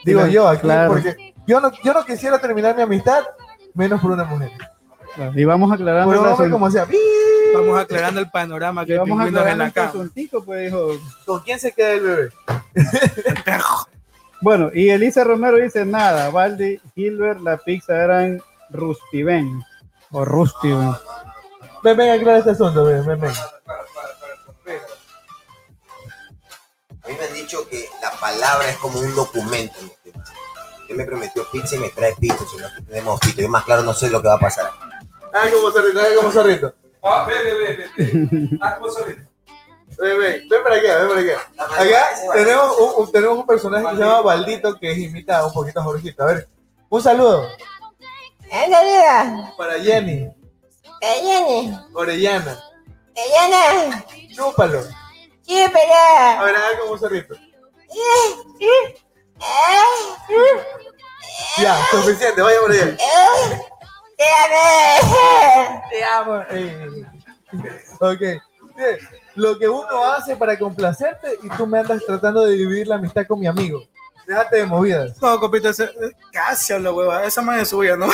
[0.04, 0.92] Digo Claro, yo aquí, claro.
[0.92, 3.22] porque yo no, yo no quisiera terminar mi amistad
[3.74, 4.50] menos por una mujer.
[5.34, 6.70] Y vamos aclarando Por hombre.
[7.54, 10.72] Vamos aclarando el panorama que vamos pingüinos en aclarando la este asuntico, pues.
[11.24, 12.32] ¿Con quién se queda el bebé?
[14.40, 19.62] Bueno, y Elisa Romero dice nada, Valdi, Gilbert, la pizza eran Rustiven
[20.10, 20.92] o Rustiven.
[21.83, 23.33] Ven, ven, aclara este asunto, ven, ven, ven.
[27.02, 29.79] A mí me han dicho que la palabra es como un documento.
[30.88, 33.42] Él me prometió pizza y me trae pizza, si no tenemos pizza.
[33.42, 34.70] Yo más claro no sé lo que va a pasar.
[35.32, 36.74] Ah, como zorrito, ah, como zorrito.
[37.02, 38.48] Ah, ve, ve, ve.
[38.62, 39.22] Ah, solito.
[39.98, 41.82] Ven, ven, ven para acá, ven para acá.
[41.82, 45.52] Acá tenemos un, un- tenemos un personaje que se llama Baldito que es imita un
[45.52, 46.22] poquito a Jorgito.
[46.22, 46.48] A ver,
[46.88, 47.48] Un saludo
[48.50, 49.54] Anda, vida.
[49.56, 50.28] para Jenny,
[51.00, 51.78] ¿Qué viene?
[51.92, 52.58] Orellana.
[53.14, 54.35] ¿Qué viene?
[54.35, 54.82] Chúpalo.
[55.42, 56.40] Sí, espera.
[56.40, 57.35] A ver, haga como un zorrito.
[57.35, 58.94] Eh,
[61.58, 62.86] Ya, suficiente, vaya por allá.
[62.88, 62.96] eh,
[64.18, 65.82] Déjame.
[65.90, 66.42] Te amo.
[66.50, 67.04] Eh.
[68.00, 68.20] Ok.
[69.36, 73.26] Lo que uno hace para complacerte y tú me andas tratando de dividir la amistad
[73.26, 73.82] con mi amigo.
[74.26, 75.20] Déjate de movidas.
[75.20, 77.24] No, compito, ese- eh, casi habla hueva.
[77.24, 78.06] Esa más es suya, ¿no?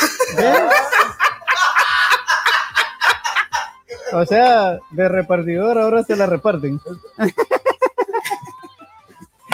[4.13, 6.81] O sea, de repartidor ahora se la reparten.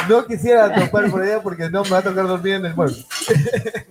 [0.08, 2.96] No quisiera topar por allá porque no me va a tocar dormir en el mueble.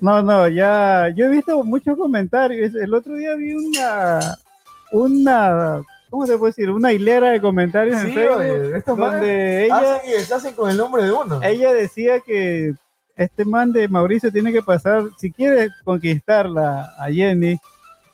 [0.01, 2.74] No, no, ya, yo he visto muchos comentarios.
[2.76, 4.38] El otro día vi una,
[4.91, 6.70] una, ¿cómo se puede decir?
[6.70, 10.70] Una hilera de comentarios en Facebook oye, estos manes donde ella, hacen y deshacen con
[10.70, 11.41] el nombre de uno.
[11.43, 12.74] ella decía que
[13.16, 17.57] este man de Mauricio tiene que pasar, si quiere conquistarla a Jenny,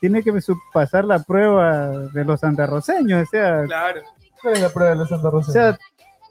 [0.00, 0.32] tiene que
[0.72, 4.02] pasar la prueba de los santarroceños, o sea, Claro.
[4.42, 5.50] ¿Cuál es la prueba de los Santa Rosa?
[5.50, 5.78] o sea,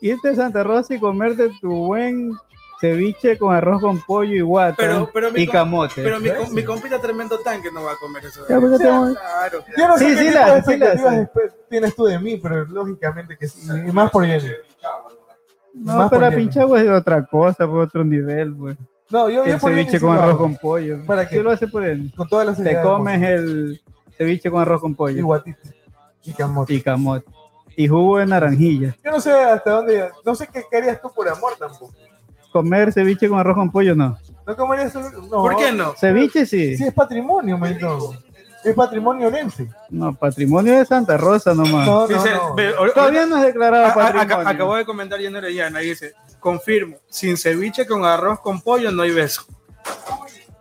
[0.02, 2.34] irte a Santa Rosa y comerte tu buen
[2.80, 6.02] ceviche con arroz con pollo y guata Pero- pero mi y camote.
[6.02, 8.42] Pero mi, com- mi compita tremendo tanque no va a comer eso.
[8.50, 9.64] Ya, pues, te- Claro.
[9.78, 11.56] Yo no sé Sí, qué sí tipo la- de sí sé.
[11.70, 13.70] tienes tú de mí, pero lógicamente que sí.
[13.88, 14.50] Y más por Jenny.
[15.76, 16.42] No, Más pero la Jenny.
[16.44, 18.78] pinchagua es de otra cosa, por otro nivel, pues.
[19.12, 21.06] No, yo, yo El Jenny ceviche sí con arroz con pollo.
[21.06, 21.44] ¿Para qué qué?
[21.44, 22.12] lo hace por él?
[22.16, 23.82] Con todas las Te comes el
[24.18, 25.60] ceviche con arroz con Y pollo guatito.
[26.24, 26.74] Y camote.
[26.74, 27.26] y camote.
[27.76, 28.96] Y jugo de naranjilla.
[29.04, 30.10] Yo no sé hasta dónde.
[30.26, 31.94] No sé qué querías tú por amor tampoco.
[32.52, 34.18] Comer ceviche con arroz con pollo, no.
[34.46, 34.94] ¿No comerías?
[34.94, 35.30] No.
[35.30, 35.94] ¿Por qué no?
[35.96, 36.76] Ceviche sí.
[36.76, 38.14] Sí, es patrimonio, manito.
[38.64, 39.70] Es patrimonio orense.
[39.90, 41.88] No, patrimonio de Santa Rosa nomás.
[41.88, 42.92] No, no, no.
[42.94, 44.48] Todavía no es declarado a- a- patrimonio.
[44.50, 49.12] acabo de comentar Jenny Orellana, dice, confirmo, sin ceviche con arroz con pollo no hay
[49.12, 49.44] beso.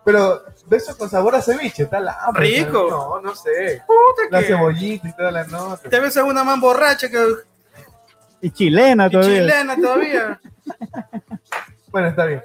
[0.04, 0.40] Pero
[0.70, 2.46] beso con sabor a ceviche, está la hambre.
[2.46, 2.86] Rico.
[2.88, 3.82] No, no sé.
[3.86, 5.88] Puta La que- cebollita y toda la nota.
[5.90, 7.18] Te ves a una man borracha que
[8.40, 9.40] Y chilena y todavía.
[9.40, 10.40] chilena todavía.
[11.92, 12.44] Bueno, está bien.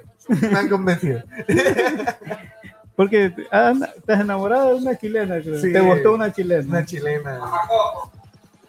[0.50, 1.22] Me han convencido.
[2.96, 5.60] Porque ah, estás enamorado de una chilena, creo.
[5.60, 5.72] Sí.
[5.72, 6.68] Te gustó una chilena.
[6.68, 7.40] Una chilena.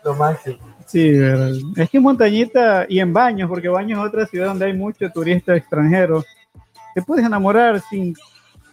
[0.03, 0.57] Lo máximo.
[0.85, 1.49] Sí, verdad.
[1.77, 5.09] es que en Montañita y en Baños, porque Baños es otra ciudad donde hay mucho
[5.11, 6.23] turista extranjero,
[6.93, 8.15] te puedes enamorar sin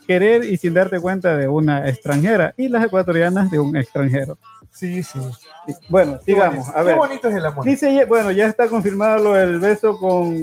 [0.06, 4.38] querer y sin darte cuenta de una extranjera y las ecuatorianas de un extranjero.
[4.70, 5.18] Sí, sí.
[5.88, 6.68] Bueno, sigamos.
[6.70, 7.64] A ver, Qué bonito es el amor.
[7.64, 10.34] dice, bueno, ya está confirmado lo del beso con,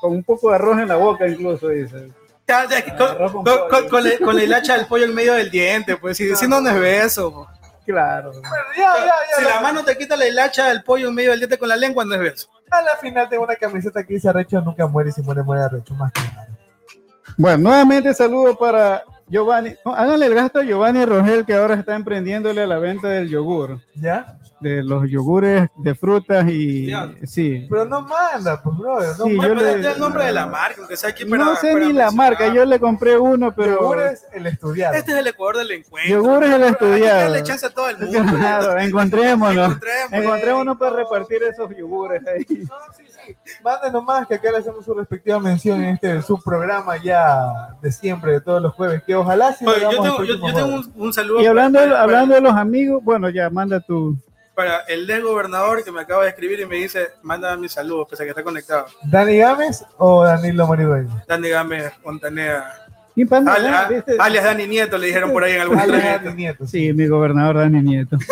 [0.00, 2.10] con un poco de arroz en la boca, incluso, dice.
[2.46, 4.18] Ya, ya, con, con con- pollo.
[4.24, 7.32] con- la hilacha del pollo en medio del diente, pues si, si no, es beso.
[7.32, 7.48] po.
[7.86, 8.32] Claro.
[8.76, 9.12] Ya, ya, ya.
[9.38, 11.68] Si la- la mano te quita la hilacha del pollo en medio del diente con
[11.68, 12.48] la lengua, no es beso.
[12.70, 15.62] A la final tengo una camiseta que dice arrecho nunca muere y si muere muere
[15.64, 16.48] arrecho más que nada.
[17.40, 19.74] Bueno, nuevamente saludo para Giovanni.
[19.82, 23.28] No, Háganle el gasto a Giovanni Rogel, que ahora está emprendiéndole a la venta del
[23.30, 23.78] yogur.
[23.94, 24.36] ¿Ya?
[24.60, 27.10] de los yogures de frutas y Ya.
[27.24, 27.66] sí.
[27.70, 29.08] Pero no manda, pues, brother.
[29.18, 31.72] No Sí, yo le- el nombre de la marca, aunque sea aquí para- No sé
[31.72, 34.94] para ni la marca, yo le compré uno, pero Yogures, el estudiado.
[34.96, 36.12] Este es el Ecuador del encuentro.
[36.14, 37.20] Yogur es el estudiado.
[37.20, 38.36] darle chance a todo el mundo.
[38.36, 39.66] Claro, encontrémonos.
[39.66, 40.12] Encontremos.
[40.12, 42.44] Encontrémonos para repartir esos yogures ahí.
[42.68, 42.74] No,
[43.64, 47.90] Manden nomás que acá le hacemos su respectiva mención en este su programa ya de
[47.92, 49.02] siempre, de todos los jueves.
[49.06, 52.02] Que ojalá lo Oye, yo tengo, yo, yo un, un saludo Y hablando, para, para-
[52.02, 54.16] hablando de los amigos, bueno, ya manda tu.
[54.54, 58.06] para el del gobernador que me acaba de escribir y me dice, manda mis saludos,
[58.10, 58.86] pese a que está conectado.
[59.04, 61.22] ¿Dani Gámez o Danilo Maridueño?
[61.26, 62.64] Dani Gámez Montanea.
[63.16, 64.16] Y pana, Al- a- ¿viste?
[64.18, 65.76] alias Dani Nieto le dijeron por ahí en algún.
[65.78, 66.66] Dani Nieto.
[66.66, 68.16] Sí, mi gobernador Dani Nieto.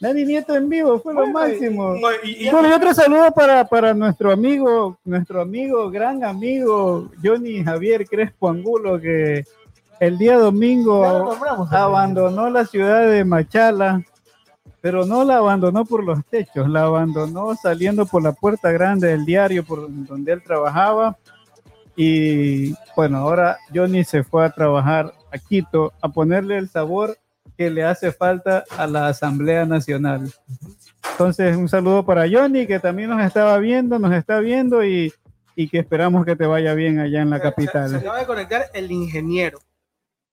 [0.00, 1.94] Dani Nieto en vivo, fue lo Bueno, máximo.
[1.94, 7.10] No, y- y- Bueno, y otro saludo para, para nuestro amigo, nuestro amigo, gran amigo
[7.22, 9.44] Johnny Javier Crespo Angulo, que
[10.00, 11.04] el día lo domingo
[11.70, 14.02] abandonó la ciudad de Machala,
[14.80, 19.24] pero no la abandonó por los techos, la abandonó saliendo por la puerta grande del
[19.24, 21.16] diario por donde él trabajaba.
[21.96, 27.16] Y bueno, ahora Johnny se fue a trabajar a Quito a ponerle el sabor
[27.58, 30.32] que le hace falta a la Asamblea Nacional.
[31.10, 35.12] Entonces, un saludo para Johnny, que también nos estaba viendo, nos está viendo y,
[35.56, 37.94] y que esperamos que te vaya bien allá en la Se, se capital.
[37.96, 39.58] acaba de conectar el ingeniero.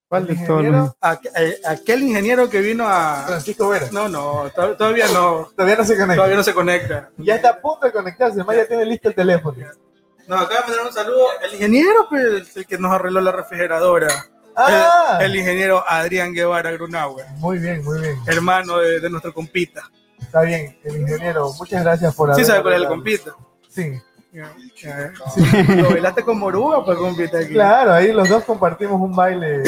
[0.08, 3.24] ¿Cuál de El ingeniero Aqu- eh, aquel ingeniero que vino a...
[3.26, 3.88] Francisco Vera.
[3.90, 5.48] No, no, to- todavía no.
[5.56, 6.14] Todavía no se conecta.
[6.14, 7.10] Todavía no se conecta.
[7.18, 9.56] Ya está a punto de conectarse, además ya tiene listo el teléfono.
[10.28, 14.08] Nos acaba de mandar un saludo el ingeniero, pues, el que nos arregló la refrigeradora.
[14.56, 18.16] Ah, El, el ingeniero Adrián Guevara Grunauer, muy bien, muy bien.
[18.26, 19.90] hermano de, de nuestro compita.
[20.20, 21.52] Está bien, el ingeniero.
[21.58, 23.30] Muchas gracias por Sí haber sabe cuál es el compita.
[23.68, 24.00] Sí.
[24.32, 25.12] Ya.
[25.76, 27.52] Lo bailaste con Moruga, pues compita aquí.
[27.54, 29.64] Claro, ahí los dos compartimos un baile, un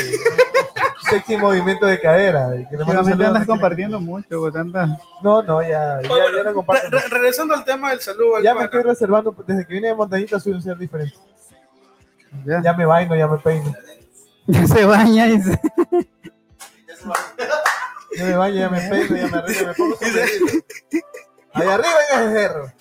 [1.08, 2.50] sexy movimiento de cadera.
[2.54, 2.76] y que
[3.24, 4.90] andas compartiendo mucho, con tantas.
[5.22, 6.90] No, no, ya, ya, ya no comparto.
[6.90, 9.88] Re- re- regresando al tema del saludo, al Ya me estoy reservando, desde que vine
[9.88, 11.16] de montañita soy un ser diferente.
[12.44, 13.74] Ya, Ya me baño, ya me peino.
[14.48, 15.60] Ya se baña y se-
[18.16, 19.96] Ya me baño, ya me peino, ya me arreglo, me pongo.
[21.54, 22.72] Ahí arriba en ese cerro.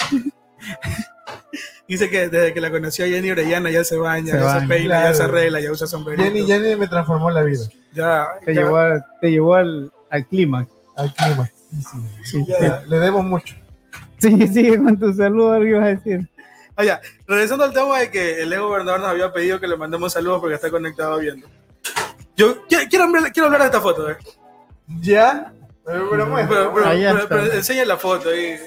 [1.87, 4.43] Dice que desde que la conoció a Jenny Orellana ya se baña, Se ya se
[4.55, 6.23] baña, peina, ya se arregla, ya usa sombrerito.
[6.23, 7.63] Jenny, Jenny me transformó la vida,
[7.93, 8.61] Ya, te ya.
[8.63, 10.69] llevó, a- te llevó al, al clímax.
[10.95, 11.49] al clima.
[11.69, 11.97] Sí, sí.
[12.23, 13.55] Sí, Ya, le debo mucho.
[14.17, 16.27] sí, sigue con tu saludo, algo ibas a decir.
[16.83, 17.01] Ya.
[17.27, 20.39] Regresando al tema de que el ego gobernador nos había pedido que le mandemos saludos
[20.39, 21.47] porque está conectado viendo.
[22.35, 24.17] Yo quiero, hablar, quiero hablar de esta foto, eh.
[25.01, 25.53] ¿Ya?
[25.83, 26.25] Pero, pero
[27.27, 28.57] Pero, enseña la foto ahí.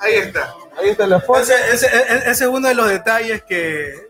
[0.00, 0.54] Ahí está.
[0.78, 1.40] Ahí está la foto.
[1.40, 4.08] Ese, ese- ese- ese es uno de los detalles que,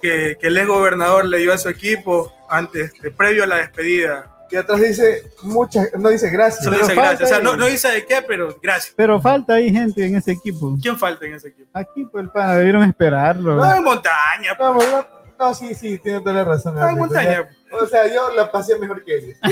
[0.00, 3.56] que, que el ex gobernador le dio a su equipo antes, de- previo a la
[3.56, 4.31] despedida.
[4.52, 6.62] Y atrás dice muchas, no dice gracias.
[6.62, 7.30] Solo Pero dice falta gracias.
[7.30, 8.92] O sea, no, no dice de qué, pero gracias.
[8.94, 10.76] Pero falta ahí gente en ese equipo.
[10.80, 11.70] ¿Quién falta en ese equipo?
[11.72, 13.56] Aquí, pues, el pana, debieron esperarlo.
[13.56, 14.54] No, en montaña.
[14.60, 15.06] No, no,
[15.38, 16.74] no, sí, sí, tiene toda la razón.
[16.74, 17.48] No, en montaña.
[17.70, 17.76] ya.
[17.80, 19.38] O sea, yo la pasé mejor que ellos.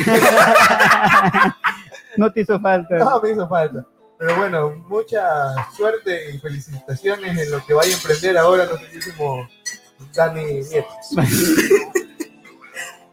[2.16, 2.96] No te hizo falta.
[2.98, 3.86] No, me hizo falta.
[4.18, 9.48] Pero bueno, mucha suerte y felicitaciones en lo que vaya a emprender ahora nuestro queridísimo
[10.12, 10.88] Dani Nieto.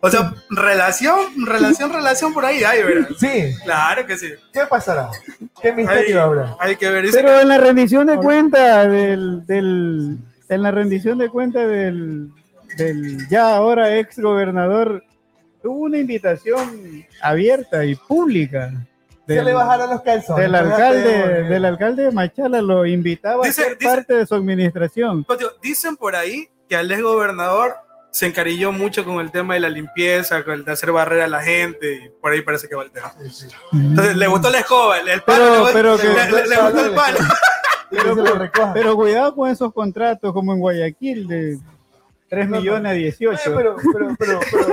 [0.08, 3.10] O sea, relación, relación, relación por ahí hay, ¿verdad?
[3.20, 4.28] Sí, Claro que sí.
[4.54, 5.10] ¿qué pasará?
[5.62, 6.56] ¿Qué Hay, misterio habrá?
[6.60, 7.04] hay que ver.
[7.06, 10.18] Dice Pero en la rendición de cuenta del, del
[10.50, 12.30] en la rendición de cuenta del,
[12.78, 15.04] del ya ahora ex gobernador
[15.64, 18.72] hubo una invitación abierta y pública
[19.28, 20.42] Se del, le bajaron los calzones.
[20.46, 24.36] del alcalde del alcalde de Machala lo invitaba Dice- a ser dice- parte de su
[24.36, 25.26] administración.
[25.26, 27.74] Pues, tío, dicen por ahí que al ex gobernador
[28.12, 31.28] se encarilló mucho con el tema de la limpieza, con el de hacer barrera a
[31.28, 33.14] la gente, y por ahí parece que va el tema.
[33.74, 36.48] Entonces le gustó la escoba, el, el Pero- palo, le gustó- pero le, que- le-
[36.48, 36.94] le gustó el
[38.24, 38.74] lo recoja.
[38.74, 41.60] Pero cuidado con esos contratos como en Guayaquil de
[42.30, 42.62] 3 No, no.
[42.62, 43.42] millones a Oye, 18.
[43.56, 44.68] pero, pero, pero, pero,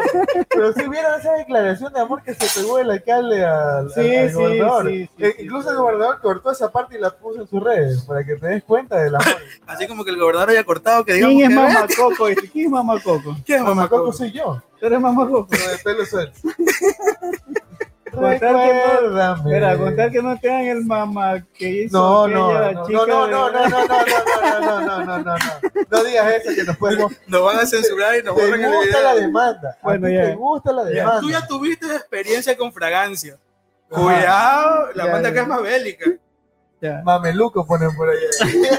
[0.51, 4.17] pero si vieron esa declaración de amor que se pegó el alcalde al, Sí, al-
[4.19, 4.87] al sí, gobernador.
[4.89, 5.43] sí, sí, Eh, sí.
[5.45, 8.47] incluso el gobernador cortó esa parte y la puso en sus redes para que te
[8.49, 9.27] des cuenta del amor.
[9.69, 11.63] Así como que el gobernador haya cortado, que digamos ¿Quién es que-
[12.03, 12.25] Mamacoco?
[12.53, 13.37] ¿Quién es Mamacoco?
[13.45, 14.13] ¿Quién es Mamacoco Mamacoco?
[14.13, 15.47] soy yo, Tú eres Mamacoco.
[15.51, 16.39] de pelo suelto.
[18.15, 18.73] Contar que
[19.11, 19.35] no-.
[19.37, 23.07] Espera, contar que no te dan el mamá que hizo No, no, no, chica no,
[23.07, 25.35] no, de- no, no, no, no, no, no, no, no, no, no, no.
[25.91, 27.12] No digas eso que nos podemos.
[27.27, 29.27] Nos van a censurar y nos Te borran el gusta la video.
[29.27, 29.79] demanda.
[29.83, 30.23] Bueno, ya.
[30.25, 31.21] te gusta la demanda.
[31.21, 33.37] Tú ya tuviste experiencia con fragancia.
[33.89, 36.11] Cuidado, la banda acá es más bélica.
[37.05, 38.79] Mameluco ponen por allá.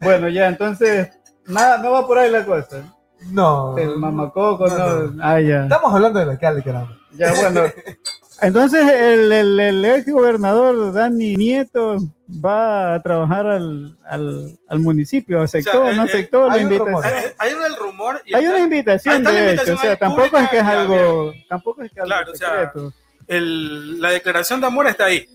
[0.00, 1.08] Bueno, ya, entonces,
[1.46, 2.82] nada, no va por ahí la cosa.
[3.30, 3.76] No.
[3.78, 4.76] El Mamacoco, No,
[5.06, 5.22] no.
[5.24, 5.62] Ah, ya.
[5.62, 6.96] Estamos hablando del alcalde, caramba.
[7.12, 7.62] Ya, bueno.
[8.42, 11.96] Entonces, el, el, el ex gobernador Dani Nieto
[12.44, 16.56] va a trabajar al, al, al municipio, aceptó, O sea, no eh, eh, aceptó la
[16.56, 16.86] un invitación.
[16.94, 17.04] rumor.
[17.06, 18.22] Hay, hay un rumor.
[18.26, 21.92] y Hay una invitación, de hecho, o sea, tampoco es que es algo, tampoco es
[21.92, 22.92] que algo Claro, o sea, secreto.
[23.28, 25.26] el- la declaración de amor está ahí.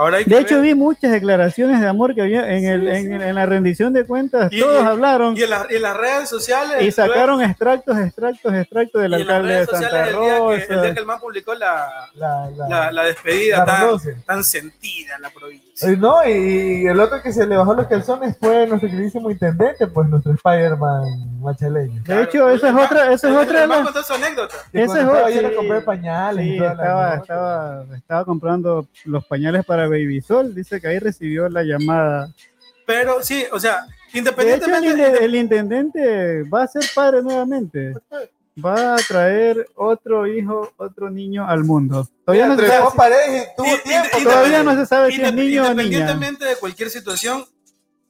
[0.00, 3.20] Ahora hay que De hecho, vi muchas declaraciones de amor que había en, el, en,
[3.20, 5.94] en la rendición de cuentas, Y- todos y- hablaron y en, la- y en las
[5.96, 6.82] redes sociales.
[6.82, 10.76] y sacaron extractos, extractos, extractos del alcalde de Santa sociales el día, que, el día
[10.78, 10.94] Rosa.
[10.94, 13.64] que el man publicó la, La, la, la, la despedida
[14.26, 15.70] tan, sentida en la provincia.
[15.98, 20.08] No, y el otro que se le bajó los calzones fue nuestro queridísimo intendente, pues
[20.08, 22.02] nuestro Spider-Man machaleño.
[22.04, 24.56] De hecho, esa es otra, esa es otra contó su anécdota.
[24.72, 25.56] Cuando es estaba otro, yendo a sí.
[25.56, 30.54] comprar pañales Sí, y toda estaba, estaba, estaba comprando los pañales para Baby Sol.
[30.54, 32.32] Dice que ahí recibió la llamada.
[32.86, 35.24] Pero sí, o sea, De hecho, el, independientemente.
[35.24, 37.94] el intendente va a ser padre nuevamente.
[38.62, 42.08] Va a traer otro hijo, otro niño al mundo.
[42.24, 44.08] Todavía no se sabe, paredes tuvo Y- y- tiempo.
[44.24, 45.82] todavía no se sabe si es niño o niña.
[45.84, 47.44] Independientemente de cualquier situación,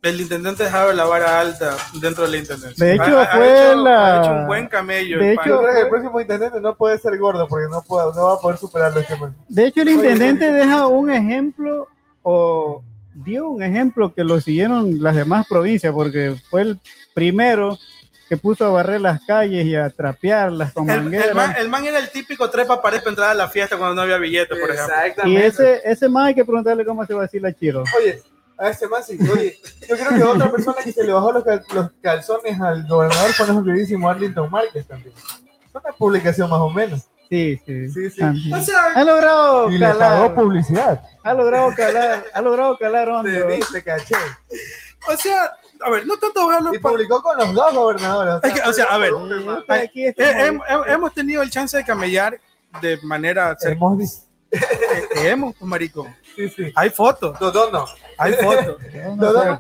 [0.03, 2.86] el intendente dejaba la vara alta dentro de la intendencia.
[2.86, 5.18] De hecho, Ha- ha fue hecho- la- ha hecho un buen camello.
[5.18, 8.34] de el hecho, el próximo intendente no puede ser gordo porque no, puede, no va
[8.34, 9.34] a poder superarlo este man.
[9.48, 11.86] De hecho, el intendente deja un ejemplo
[12.22, 12.82] o
[13.14, 16.78] dio un ejemplo que lo siguieron las demás provincias porque fue el
[17.14, 17.76] primero
[18.28, 21.34] que puso a barrer las calles y a trapearlas con el, el mangueras.
[21.34, 24.03] man, el man era el típico trepa pared para entrar a la fiesta cuando no
[24.03, 24.94] había billete, por ejemplo.
[24.94, 25.46] Y Exactamente.
[25.48, 27.82] ese, ese más hay que preguntarle cómo se vacila Chiro.
[27.98, 28.22] Oye,
[28.61, 29.18] a ese man sí.
[29.32, 29.58] Oye,
[29.88, 33.32] yo creo que otra persona que se le bajó los, cal- los calzones al gobernador
[33.32, 35.14] fue nuestro queridísimo Arlington Márquez también.
[35.16, 37.08] Es una publicación más o menos.
[37.28, 37.88] Sí, sí.
[37.90, 38.18] Sí, sí.
[38.18, 38.52] también.
[38.54, 41.02] O sea, Ha logrado Y le pagó calar, publicidad.
[41.22, 43.30] ha logrado calar, ha logrado calar hondo.
[43.72, 44.16] Te caché.
[45.08, 45.52] o sea,
[45.82, 46.74] a ver, no tanto verlo.
[46.74, 48.34] Y publicó con los dos gobernadores.
[48.42, 49.12] Es que, o sea, a ver,
[49.68, 52.38] aquí, eh, hem- hemos tenido el chance de camellar
[52.82, 53.56] de manera.
[53.62, 54.26] hemos visto.
[54.50, 54.61] eh,
[55.14, 56.06] hemos, pues, marico.
[56.34, 56.72] Sí, sí.
[56.74, 57.84] Hay fotos, Los dos no.
[58.20, 58.76] Hay fotos.
[58.92, 59.58] Hemos no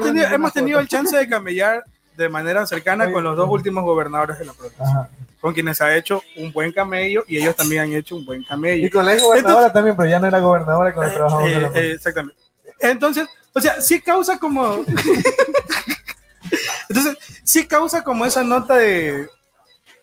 [0.00, 1.84] tenido, hemos el chance de camellar
[2.16, 5.08] de manera cercana con los dos últimos gobernadores de la provincia, Ajá.
[5.40, 8.86] con quienes ha hecho un buen camello y ellos también han hecho un buen camello.
[8.86, 11.62] Y con la ex gobernadora también, pero ya no era gobernadora cuando trabajamos Eh, en
[11.62, 12.40] la eh, exactamente.
[12.80, 14.84] Entonces, o sea, sí causa como.
[16.88, 19.28] Entonces, sí causa como esa nota de.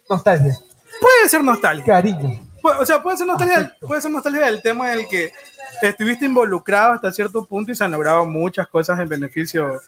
[0.10, 0.58] nostalgia,
[1.00, 1.86] Puede ser nostalgia.
[1.86, 2.49] cariño.
[2.64, 5.32] O sea, puede ser nostalgia, puede ser nostalgia del tema en el que
[5.82, 9.82] estuviste involucrado hasta cierto punto y se han logrado muchas cosas en beneficio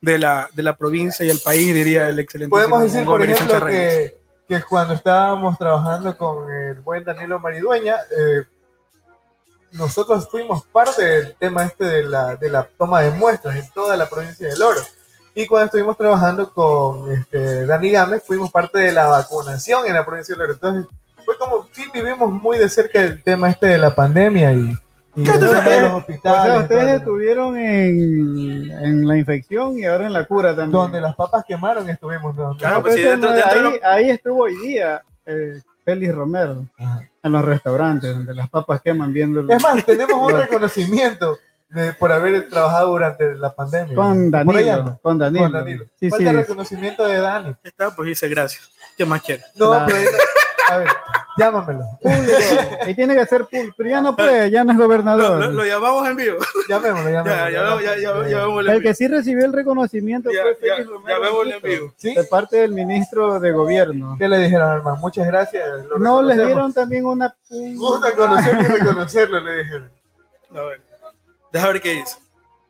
[0.00, 2.50] de la, de la provincia y el país, diría el excelente.
[2.50, 8.44] Podemos decir, por ejemplo, que, que cuando estábamos trabajando con el buen Danilo Maridueña, eh,
[9.72, 13.96] nosotros fuimos parte del tema este de la, de la toma de muestras en toda
[13.96, 14.80] la provincia del Oro.
[15.34, 20.04] Y cuando estuvimos trabajando con este, Dani Gámez, fuimos parte de la vacunación en la
[20.04, 20.52] provincia del Oro.
[20.52, 20.86] Entonces,
[21.36, 24.76] fue como, sí, vivimos muy de cerca el tema este de la pandemia y,
[25.16, 25.38] y de
[25.80, 26.42] los O hospitales.
[26.42, 30.72] sea, y ustedes estuvieron en, en la infección y ahora en la cura también.
[30.72, 32.34] donde las papas quemaron estuvimos.
[32.36, 35.60] donde- Claro, No, pues, sí, dentro- no- dentro de ahí, ahí estuvo hoy día eh,
[35.84, 37.08] Félix Romero, Ajá.
[37.22, 41.38] en los restaurantes, donde las papas queman viendo Es más, tenemos un reconocimiento
[41.70, 43.94] de- por haber trabajado durante la pandemia.
[43.94, 44.72] con Danilo.
[44.72, 45.44] anda, Con Danilo.
[45.44, 45.84] con Danilo.
[45.98, 46.36] Sí, Falta sí.
[46.36, 47.54] reconocimiento de Dani.
[47.64, 48.70] Está, pues dice gracias.
[48.96, 49.42] ¿Qué más quiere?
[49.56, 49.86] No, Claro.
[49.86, 50.06] pero ahí-
[50.74, 50.88] a ver,
[51.38, 51.84] llámamelo.
[52.00, 52.38] Público.
[52.86, 53.74] Y tiene que ser público.
[53.76, 55.38] Pero ya no puede, ya no es Lo, gobernador.
[55.40, 56.38] lo- lo llamamos en vivo.
[56.68, 57.50] Llamémoslo, llamémoslo.
[57.50, 58.82] ya, vemos- ya, ya, ya vemos en El vivo.
[58.82, 61.94] que sí recibió el reconocimiento Ya, fue Félix ya Romero en vivo.
[61.96, 62.14] ¿Sí?
[62.14, 64.16] de parte del ministro de gobierno.
[64.18, 64.96] ¿Qué le dijeron, hermano?
[64.96, 65.66] Muchas gracias.
[65.86, 67.34] lo No les dieron también una
[67.76, 69.90] Gusta conocerlo y reconocerlo, le dijeron.
[70.54, 70.80] A ver.
[71.52, 72.16] Deja ver qué dice.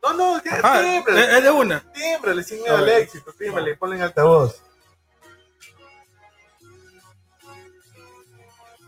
[0.03, 0.41] No, no.
[0.65, 1.81] Ah, timbre, es de una.
[1.93, 4.61] timbre, le siguen A al éxito, tímbrale, ponle en altavoz.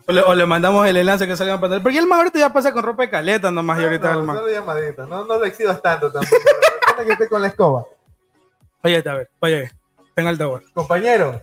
[0.06, 1.82] O le, o le mandamos el enlace que salga en pantalla.
[1.82, 4.26] Porque el más ahorita ya pasa con ropa de caleta nomás y ahorita no, el
[4.26, 4.38] man.
[4.50, 6.36] llamadita, no, no lo exhibas tanto tampoco.
[7.04, 7.84] Que esté con la escoba.
[8.82, 9.70] Oye, a ver, oye,
[10.14, 10.62] en altavoz.
[10.72, 11.42] Compañero.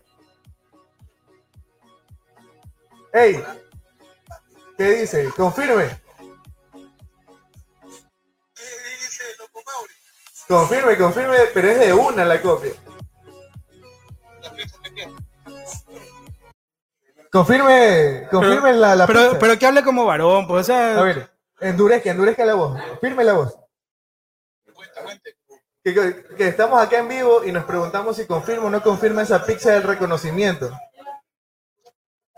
[3.12, 3.43] Hey,
[4.78, 5.30] ¿qué dice?
[5.36, 5.99] Confirme.
[10.47, 12.72] Confirme, confirme, pero es de una la copia.
[17.32, 19.39] Confirme, confirme la, la Pero, pizza.
[19.39, 20.99] pero que hable como varón, pues, o sea.
[20.99, 22.79] A ver, endurezca, endurezca la voz.
[22.99, 23.55] Firme la voz.
[25.84, 29.23] Que, que- que estamos acá en vivo y nos preguntamos si confirma o no confirma
[29.23, 30.69] esa pizza del reconocimiento.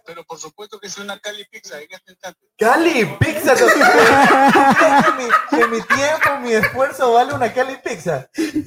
[0.05, 2.39] Pero por supuesto que es una Cali Pizza en este instante.
[2.57, 3.55] Cali Pizza.
[3.55, 8.29] ¿tú crees que mi, que mi tiempo, mi esfuerzo vale una Cali Pizza.
[8.33, 8.59] Está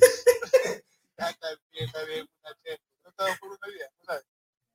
[2.05, 2.51] bien, está.
[3.05, 4.25] No estaba por una vida, ¿no sabes?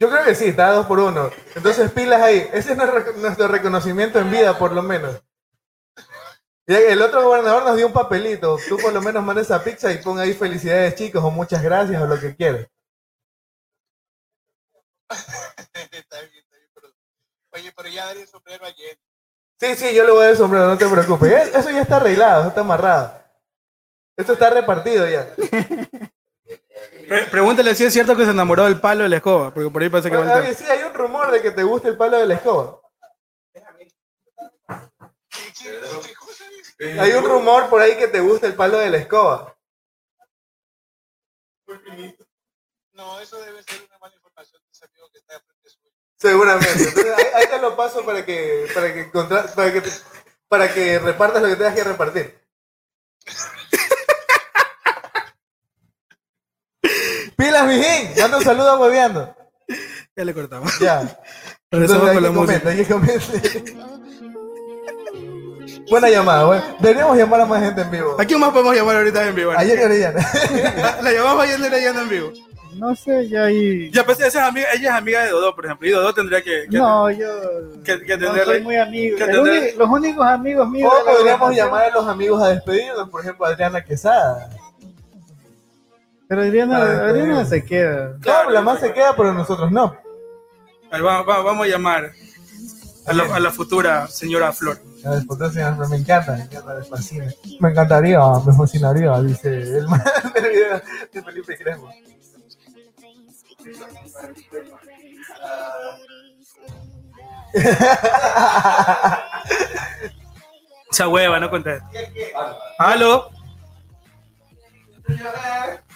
[0.02, 1.30] Yo creo que sí, está a dos por uno.
[1.54, 2.50] Entonces pilas ahí.
[2.52, 5.22] Ese es nuestro, nuestro reconocimiento en vida, por lo menos.
[6.66, 8.58] Y el otro gobernador nos dio un papelito.
[8.68, 12.02] Tú por lo menos manda esa pizza y pon ahí felicidades chicos o muchas gracias
[12.02, 12.66] o lo que quieras.
[15.08, 16.46] está bien, está bien.
[16.74, 16.88] Pero...
[17.52, 18.98] Oye, pero ya daré el sombrero ayer.
[19.60, 21.54] Sí, sí, yo le voy a dar el sombrero, no te preocupes.
[21.54, 23.22] Eso ya está arreglado, eso está amarrado.
[24.18, 25.32] Esto está repartido ya.
[27.12, 29.82] Pre- pregúntale si es cierto que se enamoró del palo de la escoba, porque por
[29.82, 30.56] ahí parece que va tema.
[30.56, 32.80] sí, hay un rumor de que te gusta el palo de la escoba.
[37.02, 39.54] Hay un rumor por ahí que te gusta el palo de la escoba.
[42.94, 45.90] No, eso debe ser una mala información de ese amigo que está frente suyo.
[46.18, 46.82] Seguramente.
[46.82, 49.92] Entonces, ahí, ahí te lo paso para que, para que, contra- para que, te-
[50.48, 52.40] para que repartas lo que tengas que repartir.
[57.42, 58.12] Pilas, mijín.
[58.22, 59.36] Manda un saludo hueveando.
[60.16, 60.78] Ya le cortamos.
[60.80, 61.02] Ya.
[61.72, 62.60] Regresamos con la música.
[62.60, 63.26] comenta, hay que comenta.
[65.90, 66.64] Buena llamada, bueno.
[66.80, 68.16] Deberíamos llamar a más gente en vivo.
[68.20, 69.52] ¿A quién más podemos llamar ahorita en vivo?
[69.56, 70.20] Ayer y Orellana.
[71.02, 72.32] La llamamos ayer Orellana en vivo.
[72.76, 73.90] No sé, ya ahí.
[73.92, 76.42] Ya, pues esa es amiga, ella es amiga de Dodó, por ejemplo, y Dodó tendría
[76.42, 76.68] que...
[76.70, 77.28] que- No, yo.
[77.84, 79.18] que- que no tenerle- soy muy amigo.
[79.18, 80.92] que los únicos amigos míos.
[80.94, 84.50] O podríamos llamar a los amigos a despedirnos, por ejemplo, a Adriana Quesada.
[86.32, 88.16] Pero Adriana, Ah, Adriana se queda.
[88.22, 89.98] Claro, la más se queda, pero nosotros no.
[90.90, 92.10] A ver, vamos, a llamar
[93.06, 94.80] a la, a la futura señora Flor.
[95.04, 97.26] La despotencia me encanta, me encanta, me fascina.
[97.60, 100.02] Me encantaría, me fascinaría, dice el man
[100.34, 101.90] del video de Felipe Crespo.
[110.92, 111.90] Esa hueva, no contesta.
[112.78, 113.30] ¿Aló?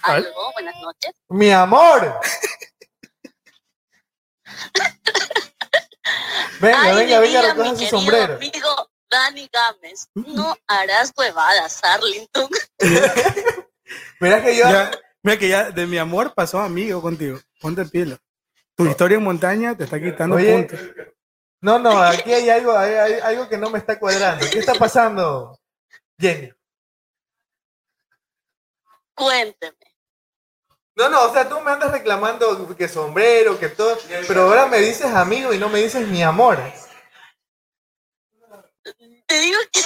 [0.02, 1.12] Algo, buenas noches.
[1.28, 2.20] Mi amor.
[6.60, 8.34] Venga, Ay, venga, venga, recoja su querido sombrero.
[8.34, 12.48] Amigo Dani Gámez, no harás huevadas, Arlington.
[14.20, 14.64] Mira que yo.
[14.64, 14.90] Ya,
[15.22, 17.38] mira que ya de mi amor pasó amigo contigo.
[17.60, 18.18] Ponte pila.
[18.74, 20.80] Tu historia en montaña te está quitando Oye, puntos.
[21.60, 24.46] No, no, aquí hay algo, hay, hay algo que no me está cuadrando.
[24.50, 25.58] ¿Qué está pasando,
[26.18, 26.52] Jenny?
[29.16, 29.76] Cuénteme.
[30.94, 33.98] No, no, o sea, tú me andas reclamando que sombrero, que todo,
[34.28, 36.58] pero ahora me dices amigo y no me dices mi amor.
[39.26, 39.80] Te digo que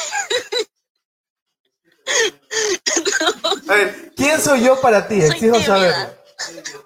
[3.69, 5.21] A ver, ¿quién soy yo para ti?
[5.21, 5.67] Soy Exijo tímida.
[5.67, 6.21] saberlo.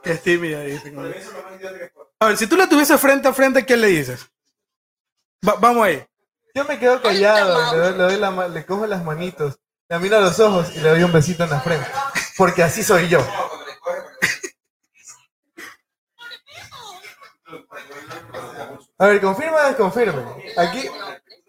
[0.03, 0.93] Que es tímida, dice.
[2.21, 4.21] A ver, si tú la tuvieses frente a frente, ¿qué le dices?
[5.47, 6.05] Va- vamos ahí.
[6.55, 10.17] Yo me quedo callado, le, doy- le doy la le cojo las manitos, le miro
[10.17, 11.87] a los ojos y le doy un besito en la frente.
[12.37, 13.21] Porque así soy yo.
[18.99, 20.25] A ver, confirma o desconfirme.
[20.57, 20.89] Aquí,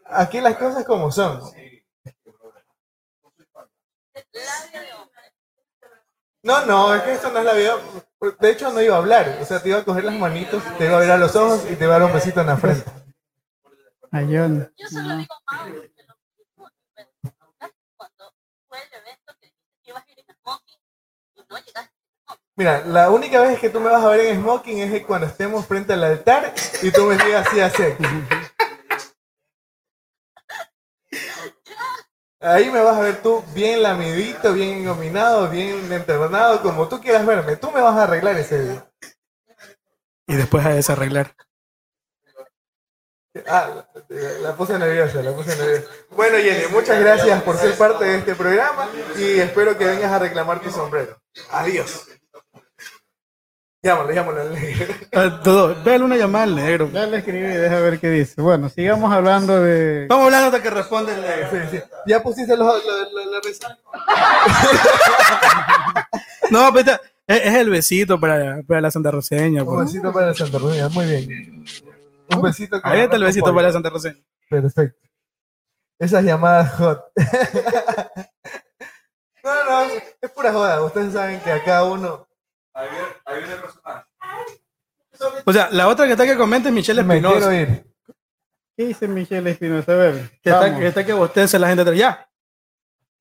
[0.06, 1.42] aquí las cosas como son.
[6.44, 7.76] No, no, es que esto no es la vida.
[8.40, 9.40] De hecho, no iba a hablar.
[9.42, 11.66] O sea, te iba a coger las manitos, te iba a ver a los ojos
[11.70, 12.92] y te iba a dar un besito en la frente.
[14.12, 14.72] Ayón.
[14.78, 16.70] yo solo digo Mauro, que lo mismo
[17.98, 18.34] cuando
[18.68, 20.80] fue el evento que dijiste que ibas a ir en smoking
[21.36, 21.96] y no llegaste.
[22.58, 25.66] Mira, la única vez que tú me vas a ver en smoking es cuando estemos
[25.66, 27.84] frente al altar y tú me digas así, así.
[32.40, 37.26] Ahí me vas a ver tú bien lamidito, bien engominado, bien enternado, como tú quieras
[37.26, 37.58] verme.
[37.58, 38.92] Tú me vas a arreglar ese día.
[40.28, 41.36] Y después a desarreglar.
[43.48, 45.92] Ah, la, la puse nerviosa, la puse nerviosa.
[46.12, 50.20] Bueno, Jenny, muchas gracias por ser parte de este programa y espero que vengas a
[50.20, 51.20] reclamar tu sombrero.
[51.50, 52.08] Adiós.
[53.86, 54.94] Llámalo, llámalo al negro.
[55.14, 55.76] Ah, todo.
[55.84, 56.90] Véale una llamada al negro.
[56.92, 58.42] Ya le escribí, deja ver qué dice.
[58.42, 60.08] Bueno, sigamos hablando de.
[60.10, 61.48] Vamos hablando hasta que responde el negro.
[61.52, 61.84] Sí, sí.
[62.08, 63.78] Ya pusiste los, los- los- la risa.
[66.52, 69.64] No, pero esta- es, es el besito para, para la Santa Roseña.
[69.64, 69.88] Un pues.
[69.88, 71.66] besito para Santa Rosa, muy bien.
[72.36, 72.82] Un besito.
[72.82, 73.74] con Ahí está el besito para la.
[73.74, 74.18] Santa Roseña.
[74.50, 75.08] Perfecto.
[76.00, 77.02] Esas llamadas hot.
[79.44, 79.82] No, no,
[80.22, 80.82] es pura joda.
[80.84, 82.28] Ustedes saben que acá uno
[85.46, 87.56] O sea, la otra que está que comenta es Michelle me quiero Espinosa.
[87.56, 87.86] ir.
[88.78, 89.92] ¿Qué dice Michelle Espinosa?
[89.94, 90.30] A ver.
[90.42, 90.80] Que está, vamos.
[90.80, 91.98] que está que bosteza la gente atrás.
[91.98, 92.30] Ya.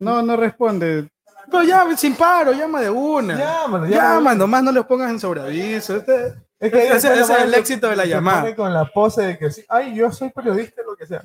[0.01, 1.09] No, no responde.
[1.51, 3.37] Pero ya, sin paro, llama de una.
[3.37, 4.39] Llámalo, Llama, llámalo.
[4.39, 5.97] nomás no les pongas en sobreaviso.
[5.97, 8.41] Este- Es que ahí Ese- después ese la es el éxito de la se llamada.
[8.41, 11.23] pone con la pose de que sí, ay, yo soy periodista, lo que sea.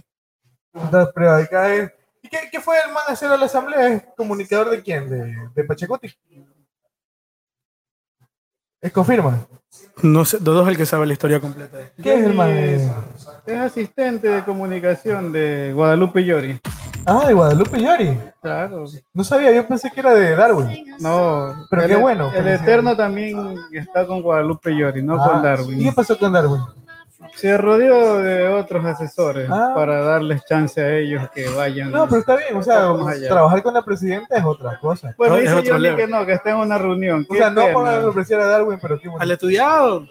[0.73, 3.88] Entonces, pero acá es- ¿Y qué, qué fue el man a hacer a la asamblea?
[3.88, 5.09] ¿Es comunicador de quién?
[5.09, 6.13] ¿De, de Pachacuti?
[8.82, 9.45] ¿Es confirma?
[10.01, 11.77] No sé, Dodo es el que sabe la historia completa.
[12.01, 12.49] ¿Qué es el man?
[12.49, 12.89] Es,
[13.45, 16.59] es asistente de comunicación de Guadalupe Llori.
[17.05, 18.17] Ah, de Guadalupe Yori.
[18.41, 18.86] Claro.
[19.13, 20.86] No sabía, yo pensé que era de Darwin.
[20.99, 22.47] No, Pero el, qué bueno, El.
[22.47, 25.93] Eterno también está con Guadalupe Llori, no Ah, con ¿Y qué Darwin.
[25.93, 26.61] pasó con Darwin?
[27.39, 29.71] Se rodeó de otros asesores Ah.
[29.73, 31.91] para darles chance a ellos que vayan.
[31.91, 35.13] No, pero está bien, o sea, Vamos trabajar con la presidenta es otra cosa.
[35.17, 35.95] Bueno, Es dice level.
[35.97, 37.25] que no, que está en una reunión.
[37.29, 40.05] O sea, no para apreciar a Darwin, pero qué Al estudiado.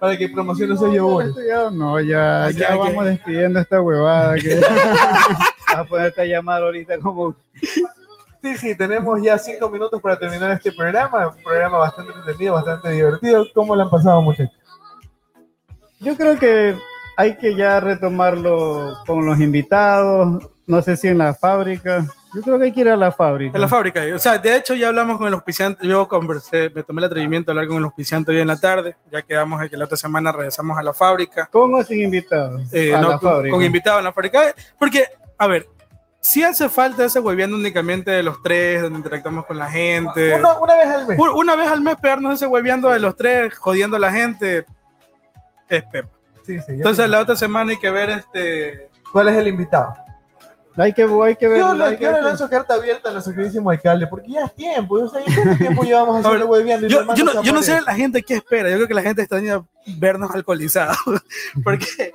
[0.00, 1.24] Para que promocione ese yogur.
[1.48, 4.34] Ya, No, ya, Ya ya que- vamos despidiendo esta huevada.
[4.34, 4.60] Que...
[5.76, 7.34] a ponerte a llamar ahorita como
[8.42, 11.28] Sí, sí, tenemos ya cinco minutos para terminar este programa.
[11.28, 13.44] Un programa bastante entretenido, bastante divertido.
[13.54, 14.54] ¿Cómo lo han pasado, muchachos?
[16.00, 16.76] Yo creo que
[17.16, 22.04] hay que ya retomarlo con los invitados, no sé si en la fábrica.
[22.34, 23.56] Yo creo que hay que ir a la fábrica.
[23.56, 24.02] En la fábrica.
[24.14, 25.86] O sea, de hecho ya hablamos con el auspiciante.
[25.86, 28.96] Yo conversé, me tomé el atrevimiento de hablar con el auspiciante hoy en la tarde.
[29.10, 31.46] Ya quedamos que la otra semana regresamos a la fábrica.
[31.50, 32.62] ¿Con o sin invitados?
[32.74, 33.54] Eh, a no, la con, fábrica.
[33.56, 34.40] con invitados en la fábrica.
[34.78, 35.04] Porque,
[35.38, 35.66] a ver,
[36.20, 40.34] si hace falta ese hueviando únicamente de los tres, donde interactuamos con la gente.
[40.34, 41.18] Una, una vez al mes.
[41.18, 44.66] Un- Una vez al mes pegarnos ese hueviando de los tres, jodiendo a la gente,
[45.68, 46.08] es pepa.
[46.44, 46.64] Sí, sí.
[46.68, 48.90] yo Entonces la otra semana hay que ver este...
[49.12, 49.94] ¿Cuál es el invitado?
[50.78, 51.58] Hay que, hay que ver.
[51.58, 54.98] Yo, yo le lanzo carta abierta a nuestro queridísimo alcalde, porque ya es tiempo.
[54.98, 57.80] Yo sé cuánto tiempo llevamos A haciendo ver, hueveando y Yo, no yo no sé
[57.80, 58.68] la gente qué espera.
[58.68, 60.98] Yo creo que la gente extraña vernos alcoholizados.
[61.64, 62.12] Porque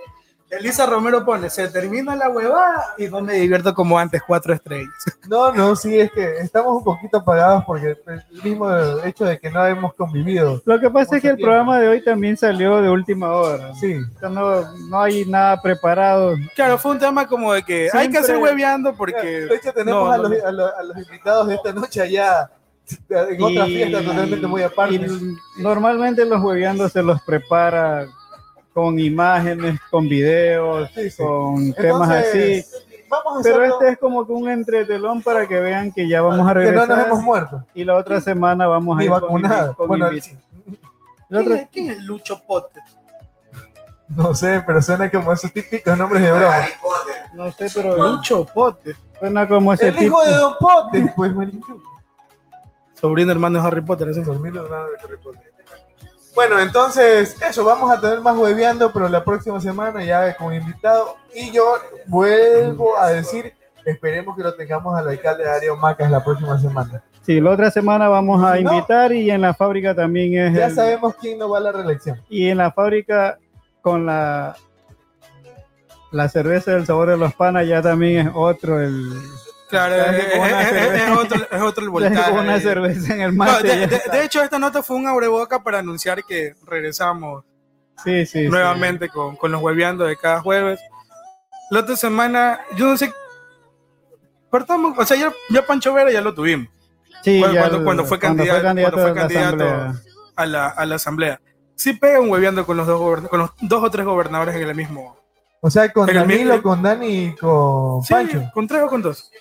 [0.51, 4.91] Elisa Romero pone, se termina la huevada y no me divierto como antes, cuatro estrellas.
[5.29, 8.69] No, no, sí, es que estamos un poquito apagados porque el mismo
[9.05, 10.61] hecho de que no hemos convivido.
[10.65, 13.73] Lo que pasa es que el Mucho programa de hoy también salió de última hora.
[13.79, 13.95] Sí.
[14.21, 16.35] No, no hay nada preparado.
[16.53, 19.45] Claro, fue un tema como de que hay que Siempre- hacer hueveando De porque...
[19.53, 22.51] hecho, tenemos no, a, los, a los- a los invitados de esta noche allá
[23.09, 24.95] en otra Y- fiesta totalmente muy aparte.
[24.95, 28.05] y normalmente los hueveando se los prepara
[28.73, 31.23] con imágenes, con videos, Sí, sí.
[31.23, 32.37] con temas así.
[32.39, 36.07] Entonces, vamos a Pero hacerlo este es como que un entretelón para que vean que
[36.07, 36.87] ya vamos a que no regresar.
[36.89, 37.65] nos hemos muerto.
[37.73, 39.75] y la otra semana vamos a ir vacunado.
[39.75, 42.79] con Bueno, ¿Quién es, quién es Lucho Pote?
[44.09, 46.53] No sé, pero suena como esos típicos nombres de broma.
[46.55, 47.15] Harry Potter.
[47.33, 48.95] no sé, pero Lucho Pote.
[49.19, 50.05] suena como ese El tipo.
[50.21, 51.31] hijo de Don Pote, pues.
[52.99, 54.09] Sobrino hermano de Harry Potter.
[54.09, 54.21] ese.
[54.23, 55.51] Dormido, nada de Harry Potter.
[56.35, 61.17] Bueno, entonces, eso, vamos a tener más hueveando, pero la próxima semana ya con invitado.
[61.33, 61.75] Y yo
[62.07, 63.53] vuelvo a decir,
[63.85, 67.03] esperemos que lo tengamos al alcalde Darío Macas la próxima semana.
[67.25, 70.67] Sí, la otra semana vamos a no- invitar y en la fábrica también es Ya
[70.67, 72.19] el- sabemos quién no va a la reelección.
[72.29, 73.37] y en la fábrica
[73.81, 74.55] con la
[76.11, 79.13] la cerveza del sabor de los panas ya también es otro el
[79.71, 82.31] Claro, es, otro, es otro el voltaje.
[82.31, 83.87] una cerveza en el No, mate.
[83.87, 87.43] de, hecho, esta nota fue un abreboca para anunciar que regresamos
[88.03, 88.49] sí, sí, sí.
[88.49, 90.79] nuevamente con, con los hueveando de cada jueves.
[91.71, 93.11] La otra semana, yo no sé.
[94.49, 96.67] Cortamos, o sea, ya, ya Pancho Vera ya lo tuvimos
[97.23, 99.11] Sí, cuando- ya cuando- el- cuando fue candidato- cuando fue
[99.41, 100.01] a la
[100.35, 101.39] a la, a la asamblea.
[101.75, 104.75] Sí pega un hueveando con los dos con los dos o tres gobernadores en el
[104.75, 105.17] mismo.
[105.61, 108.49] O sea, con el Danilo, mismo- con Dani y con Sí, Pancho.
[108.53, 109.31] con tres o con dos.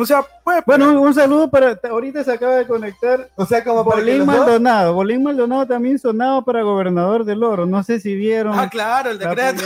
[0.00, 3.82] O sea, puede Bueno, un, saludo para ahorita se acaba de conectar O sea, como
[3.82, 4.94] Bolín Maldonado.
[4.94, 7.66] Bolín Maldonado también sonaba para gobernador del Oro.
[7.66, 8.56] No sé si vieron.
[8.56, 9.64] Ah, claro, el decreto.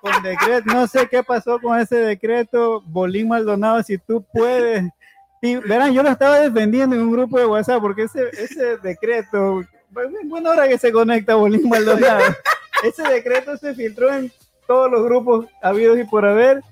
[0.00, 2.82] Con decreto, no sé qué pasó con ese decreto.
[2.86, 4.90] Bolín Maldonado, si tú puedes.
[5.42, 9.62] Y verán, yo lo estaba defendiendo en un grupo de WhatsApp porque ese, ese decreto,
[9.90, 12.22] bueno, buena hora que se conecta Bolín Maldonado.
[12.82, 14.32] ese decreto se filtró en
[14.66, 16.62] todos los grupos habidos y por haber.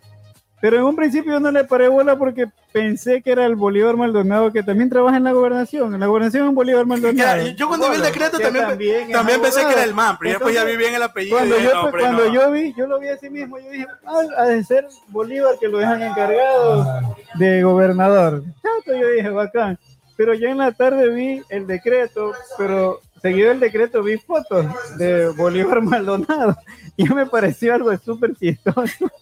[0.60, 3.96] Pero en un principio yo no le paré bola porque pensé que era el Bolívar
[3.96, 5.94] Maldonado que también trabaja en la gobernación.
[5.94, 7.16] En la gobernación es Bolívar Maldonado.
[7.16, 10.30] Claro, yo cuando vi el decreto también, también también pensé que era el man, pero
[10.30, 11.38] ya después ya vi Entonces, bien el apellido.
[11.38, 12.32] cuando yo, no, cuando no.
[12.34, 15.68] yo vi, yo lo vi así mismo, yo dije, ah, ha de ser Bolívar que
[15.68, 18.42] lo dejan encargado de gobernador.
[18.62, 19.78] Chato, yo dije, bacán.
[20.16, 24.66] Pero ya en la tarde vi el decreto, pero seguido el decreto vi fotos
[24.96, 26.56] de Bolívar Maldonado.
[26.96, 29.10] Y me pareció algo súper chistoso.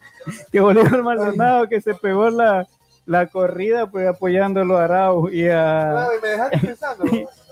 [0.53, 2.67] Que Bolívar Maldonado que se pegó la,
[3.07, 5.89] la corrida pues apoyándolo a Arau y a...
[5.91, 7.05] Claro, y me dejaste pensando.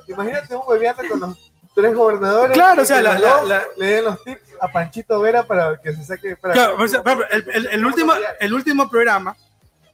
[0.08, 2.52] Imagínate un hueveando con los tres gobernadores.
[2.52, 5.94] Claro, o sea, la- la- la- le den los tips a Panchito Vera para que
[5.94, 6.36] se saque.
[6.36, 9.34] Para Claro, o sea, por ejemplo, el, el- el último, el último programa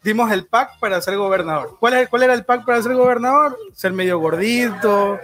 [0.03, 1.77] dimos el pack para ser gobernador.
[1.79, 3.57] ¿Cuál, es, ¿Cuál era el pack para ser gobernador?
[3.75, 5.21] Ser medio gordito.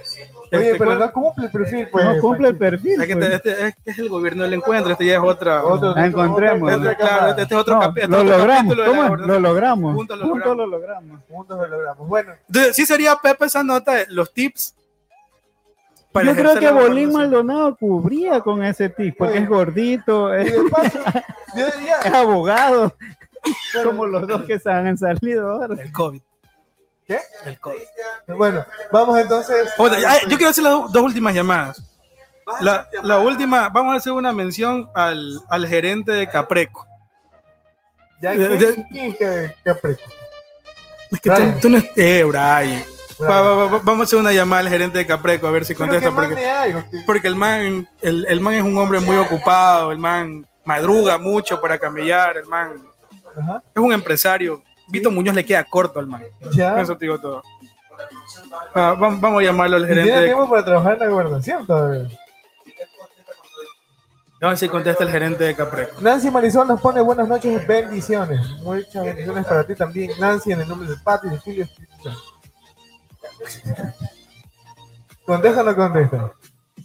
[0.52, 2.04] Oye, este, pero ¿cuál- no cumple el perfil, pues.
[2.04, 3.00] no cumple el perfil.
[3.02, 3.30] es que pues.
[3.32, 5.64] este, este es, este es el gobierno del encuentro, este ya es otra.
[5.64, 6.72] Otro- La encontremos.
[6.74, 8.88] otra este- claro, este es otro, No, capi- este lo es otro logramos, capítulo de
[8.88, 9.08] la ¿cómo es?
[9.08, 9.42] gobernación.
[9.42, 9.94] Lo logramos.
[9.94, 10.70] Juntos lo Juntos logramos.
[10.70, 11.20] lo logramos.
[11.28, 12.08] Juntos lo logramos.
[12.08, 14.74] Bueno, Entonces, sí sería Pepe esa nota, de los tips.
[16.12, 17.12] para Yo creo que Bolín.
[17.12, 19.42] Maldonado cubría con ese tipo, porque Oye.
[19.42, 20.98] es gordito, es, paso,
[21.56, 21.96] yo diría.
[22.04, 22.94] es abogado,
[23.84, 25.74] como los dos que se han salido ahora.
[25.80, 26.22] El COVID.
[27.08, 27.18] ¿Qué?
[27.46, 27.78] El COVID.
[28.36, 29.70] Bueno, vamos entonces.
[29.78, 31.82] Oye, ay, yo quiero hacer las do- dos últimas llamadas.
[32.60, 36.86] La, la última, vamos a hacer una mención al, al gerente de Capreco.
[38.20, 39.56] Ya, de- ¿quién- de-?
[41.10, 41.54] Es que Brian.
[41.54, 42.28] tú, tú no eh, Brian.
[42.28, 42.84] Brian.
[43.20, 45.74] Va- va- va- vamos a hacer una llamada al gerente de Capreco a ver si
[45.74, 46.10] contesta.
[46.10, 50.46] que Porque, porque el, man, el, el man es un hombre muy ocupado, el man
[50.64, 52.86] madruga mucho para camellar, el man
[53.40, 53.62] Ajá.
[53.74, 54.62] es un empresario.
[54.88, 56.22] Vito Muñoz le queda corto al man.
[56.52, 56.80] Ya.
[56.80, 57.42] Eso te digo todo.
[58.74, 61.06] Ah, vamos, vamos a llamarlo al Y gerente tiene de tiempo para trabajar en la
[61.08, 62.08] gobernación todavía.
[64.40, 66.00] Ver si contesta el gerente de Capreco.
[66.00, 68.46] Nancy Marisol nos pone buenas noches, bendiciones.
[68.62, 72.20] Muchas bendiciones para ti también, Nancy, en el nombre de Pati y de Espíritu Santo.
[75.26, 76.32] ¿Contesta o no contesta?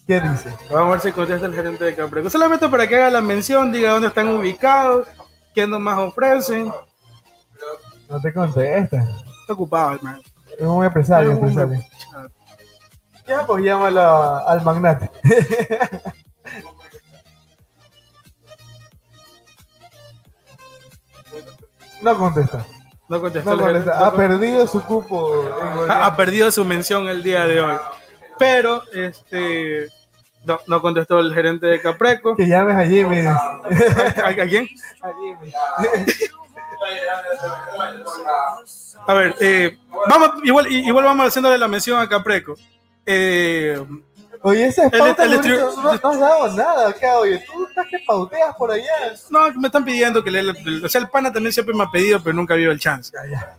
[0.07, 0.49] ¿Qué dice?
[0.71, 2.29] Vamos a ver si contesta el gerente de Capreco.
[2.29, 5.07] Solamente para que haga la mención, diga dónde están ubicados,
[5.53, 6.73] qué nomás ofrecen.
[8.13, 8.97] No te contesta.
[9.41, 10.19] Está ocupado, hermano.
[10.57, 11.83] Es un empresario, Es un empresario.
[13.27, 15.09] Ya, pues llámalo a- al magnate.
[22.01, 22.65] no contesta.
[23.09, 24.05] No contestó No contesta.
[24.07, 25.49] Ha perdido su cupo.
[25.89, 27.75] Ha, ha perdido su mención el día de hoy.
[28.39, 29.87] Pero, este,
[30.45, 32.35] no, no contestó el gerente de Capreco.
[32.35, 33.19] Que llames a Jimmy.
[33.25, 33.35] ¿A,
[34.27, 34.67] a quién?
[35.01, 35.51] A Jimmy.
[39.07, 39.77] A ver, eh,
[40.07, 42.55] vamos, igual, igual vamos haciéndole la mención a Capreco.
[43.05, 43.83] Eh,
[44.45, 47.41] Oye, esa es El- pauta, el no, no has dado nada acá, oye.
[47.49, 48.91] Tú estás que pauteas por allá.
[49.29, 50.51] no, me están pidiendo que le,
[50.85, 53.13] o sea, el pana también siempre me ha pedido, pero nunca habido el chance.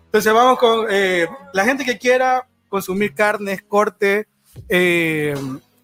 [0.04, 4.28] Entonces vamos con eh, la gente que quiera consumir carnes, corte
[4.68, 5.34] eh,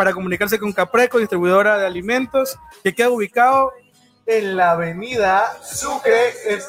[0.00, 3.70] para comunicarse con Capreco, distribuidora de alimentos, que queda ubicado.
[4.24, 6.30] En la avenida Sucre.
[6.46, 6.68] es-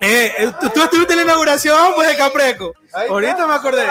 [0.00, 2.72] Eh, eh, ¿tú, tú estuviste en la inauguración pues, de Capreco.
[3.10, 3.84] Ahorita me acordé.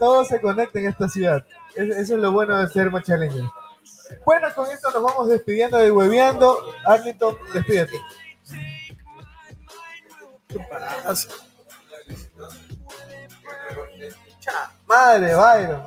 [0.00, 1.46] todo, se conecta en esta ciudad.
[1.76, 3.48] Es- eso es lo bueno de ser machaleño.
[4.26, 6.74] Bueno, con esto nos vamos despidiendo de Hueveando.
[6.84, 8.00] Arlington, despídete.
[14.88, 15.82] Madre, Byron.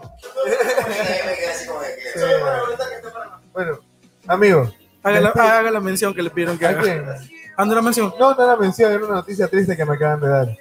[3.54, 3.80] Bueno,
[4.28, 4.72] amigo.
[5.04, 7.18] Haga la, despide- haga la mención que le pidieron que ¿A haga.
[7.58, 8.14] Anda la mención.
[8.20, 10.58] No, no era mención, era una noticia triste que me acaban de dar.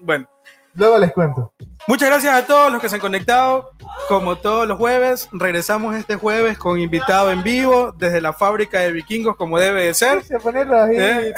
[0.00, 0.28] Bueno.
[0.74, 1.52] Luego les cuento.
[1.88, 3.72] Muchas gracias a todos los que se han conectado.
[4.06, 8.92] Como todos los jueves, regresamos este jueves con invitado en vivo desde la fábrica de
[8.92, 10.22] vikingos como debe de ser.
[10.22, 11.02] Se pone rajito.
[11.02, 11.34] ¿Eh?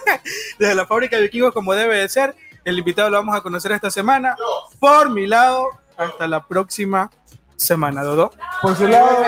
[0.58, 2.34] Desde la fábrica de vikingos como debe de ser.
[2.64, 4.36] El invitado lo vamos a conocer esta semana.
[4.78, 7.10] Por mi lado, hasta la próxima
[7.56, 8.32] semana, Dodo.
[8.62, 9.22] Por su lado,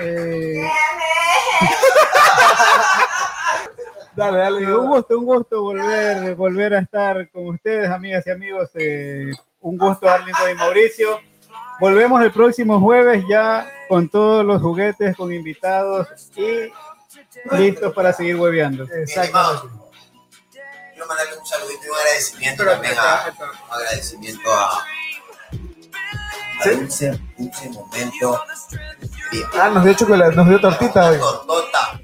[0.00, 0.68] Eh,
[4.16, 4.74] dale, dale.
[4.76, 8.70] Un gusto, un gusto volver, volver a estar con ustedes, amigas y amigos.
[8.74, 11.20] eh, un gusto, Arlington y Mauricio.
[11.80, 16.06] Volvemos el próximo jueves ya con todos los juguetes, con invitados
[16.36, 16.70] y
[17.56, 18.84] listos para seguir hueveando.
[18.84, 19.68] Exactamente.
[21.10, 24.84] Mandarle un saludito y un agradecimiento también a, un agradecimiento a,
[26.62, 28.40] a Dulce, Dulce Momento.
[29.32, 29.44] Bien.
[29.60, 31.18] Ah, nos dio chocolate, nos dio tortita hoy.
[31.18, 32.00] Tortota.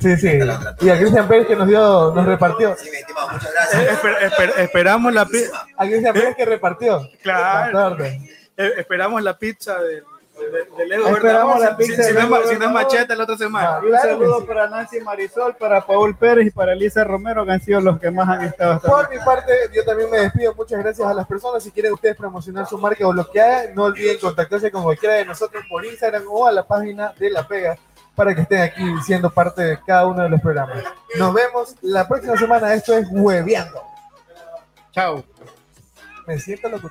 [0.00, 0.28] Sí, sí.
[0.80, 2.76] Y a Cristian Pérez que nos dio, nos repartió.
[2.78, 3.98] Sí, mi estimado, muchas Eh, gracias.
[4.00, 5.44] esper- esper- esperamos la pi-
[5.76, 7.08] A Cristian Pérez que repartió.
[7.24, 7.96] Claro.
[8.04, 10.02] Eh, esperamos la pizza de,
[10.38, 13.24] de, de Lego Esperamos la Si- pizza si, de no si no es machete la
[13.24, 13.68] otra semana.
[13.76, 14.46] Ah, un saludo sí.
[14.46, 18.10] para Nancy Marisol, para Paul Pérez y para Elisa Romero, que han sido los que
[18.10, 20.54] más han estado hasta Por mi parte, yo también me despido.
[20.54, 21.62] Muchas gracias a las personas.
[21.62, 25.14] Si quieren ustedes promocionar su marca o lo que hagan, no olviden contactarse con cualquiera
[25.16, 27.76] de nosotros por Instagram o a la página de La Pega
[28.14, 30.82] para que estén aquí siendo parte de cada uno de los programas.
[31.18, 32.74] Nos vemos la próxima semana.
[32.74, 33.80] Esto es Hueveando.
[34.92, 35.22] Chao.
[36.26, 36.90] Me siento loco.